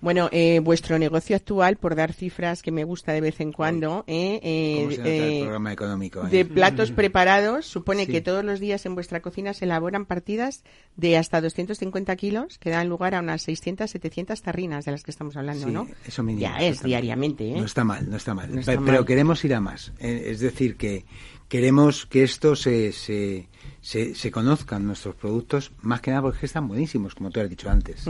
[0.00, 4.04] Bueno, eh, vuestro negocio actual, por dar cifras que me gusta de vez en cuando,
[4.06, 6.26] eh, eh, ¿Cómo se nota el eh, programa económico?
[6.26, 6.30] eh?
[6.30, 8.12] de platos preparados, supone Sí.
[8.12, 10.64] que todos los días en vuestra cocina se elaboran partidas
[10.96, 15.10] de hasta 250 kilos que dan lugar a unas 600, 700 tarrinas de las que
[15.10, 15.86] estamos hablando, Sí, ¿no?
[16.06, 17.56] Eso mínimo, Ya eso es diariamente, ¿eh?
[17.58, 18.50] No está mal, no está mal.
[18.54, 18.86] No está Pe- mal.
[18.86, 19.92] Pero queremos ir a más.
[19.98, 21.04] Es decir, que
[21.50, 23.48] queremos que esto se, se,
[23.82, 27.68] se, se conozcan nuestros productos, más que nada porque están buenísimos, como tú has dicho
[27.68, 28.06] antes.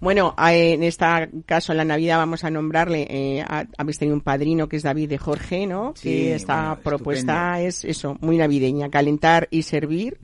[0.00, 1.04] Bueno, en este
[1.46, 4.82] caso, en la Navidad, vamos a nombrarle, eh, a- habéis tenido un padrino que es
[4.82, 5.92] David de Jorge, ¿no?
[5.94, 10.18] Sí, que esta bueno, propuesta es eso, muy navideña, calentar y servir.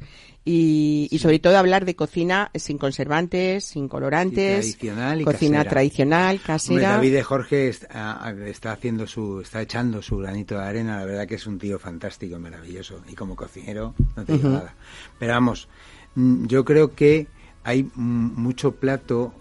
[0.51, 5.59] Y, y sobre todo hablar de cocina sin conservantes, sin colorantes, Y tradicional y cocina
[5.59, 5.71] casera.
[5.71, 6.91] tradicional, Hombre, casera.
[6.93, 11.01] David de Jorge está, está haciendo su, está echando su granito de arena.
[11.01, 13.03] La verdad que es un tío fantástico, maravilloso.
[13.11, 14.75] Y como cocinero, no te digo nada.
[15.19, 15.69] Pero vamos,
[16.15, 17.27] mm, yo creo que
[17.63, 19.35] hay mucho plato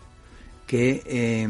[0.66, 1.48] que eh,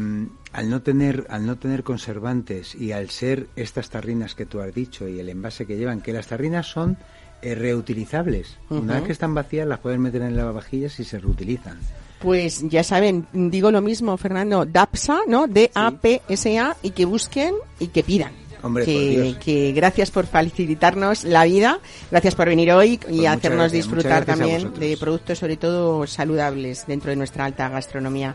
[0.52, 4.72] al no tener al no tener conservantes y al ser estas tarrinas que tú has
[4.72, 6.96] dicho y el envase que llevan, que las tarrinas son
[7.42, 8.56] eh, reutilizables.
[8.68, 11.78] Una vez que están vacías las puedes meter en lavavajillas y se reutilizan.
[12.20, 15.46] Pues ya saben, digo lo mismo, Fernando, DAPSA, ¿no?
[15.46, 18.32] D-A-P-S-A, y que busquen y que pidan.
[18.60, 21.78] Hombre, que, que gracias por facilitarnos la vida,
[22.10, 26.84] gracias por venir hoy y Pues hacernos gracias, disfrutar también de productos sobre todo saludables
[26.88, 28.34] dentro de nuestra alta gastronomía.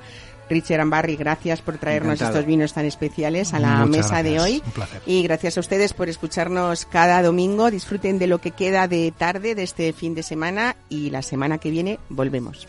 [0.49, 2.39] Richard Ambarri, gracias por traernos Encantado.
[2.39, 4.61] estos vinos tan especiales a la Muchas mesa de hoy.
[4.65, 5.01] un placer.
[5.05, 7.71] Y gracias a ustedes por escucharnos cada domingo.
[7.71, 11.57] Disfruten de lo que queda de tarde de este fin de semana y la semana
[11.57, 12.67] que viene volvemos.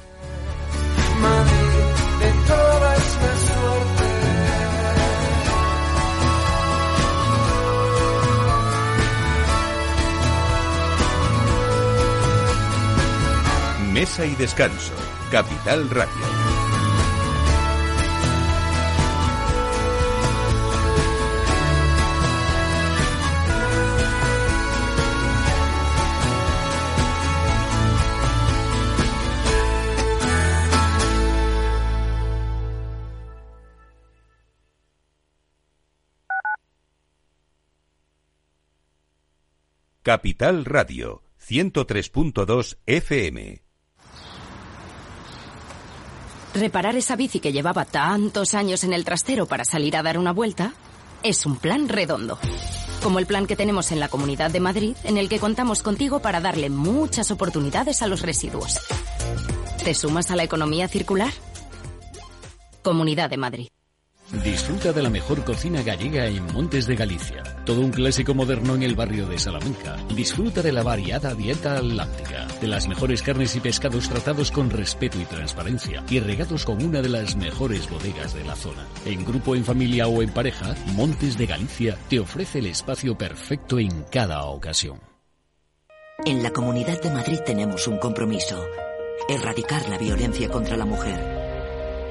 [13.92, 14.92] Mesa y descanso.
[15.30, 16.33] Capital Radio.
[40.04, 43.62] Capital Radio 103.2 FM.
[46.52, 50.34] Reparar esa bici que llevaba tantos años en el trastero para salir a dar una
[50.34, 50.74] vuelta
[51.22, 52.38] es un plan redondo.
[53.02, 56.20] Como el plan que tenemos en la Comunidad de Madrid, en el que contamos contigo
[56.20, 58.80] para darle muchas oportunidades a los residuos.
[59.82, 61.32] ¿Te sumas a la economía circular?
[62.82, 63.68] Comunidad de Madrid.
[64.44, 67.42] Disfruta de la mejor cocina gallega en Montes de Galicia.
[67.64, 69.96] Todo un clásico moderno en el barrio de Salamanca.
[70.14, 75.20] Disfruta de la variada dieta atlántica, de las mejores carnes y pescados tratados con respeto
[75.20, 78.86] y transparencia y regados con una de las mejores bodegas de la zona.
[79.06, 83.78] En grupo, en familia o en pareja, Montes de Galicia te ofrece el espacio perfecto
[83.78, 85.00] en cada ocasión.
[86.24, 88.62] En la Comunidad de Madrid tenemos un compromiso.
[89.28, 91.33] Erradicar la violencia contra la mujer.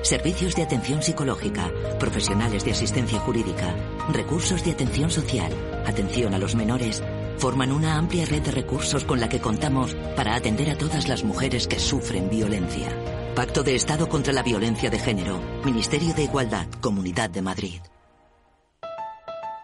[0.04, 3.74] Servicios de atención psicológica, profesionales de asistencia jurídica,
[4.12, 5.54] recursos de atención social,
[5.86, 7.02] atención a los menores,
[7.38, 11.24] forman una amplia red de recursos con la que contamos para atender a todas las
[11.24, 12.90] mujeres que sufren violencia.
[13.34, 17.80] Pacto de Estado contra la Violencia de Género, Ministerio de Igualdad, Comunidad de Madrid.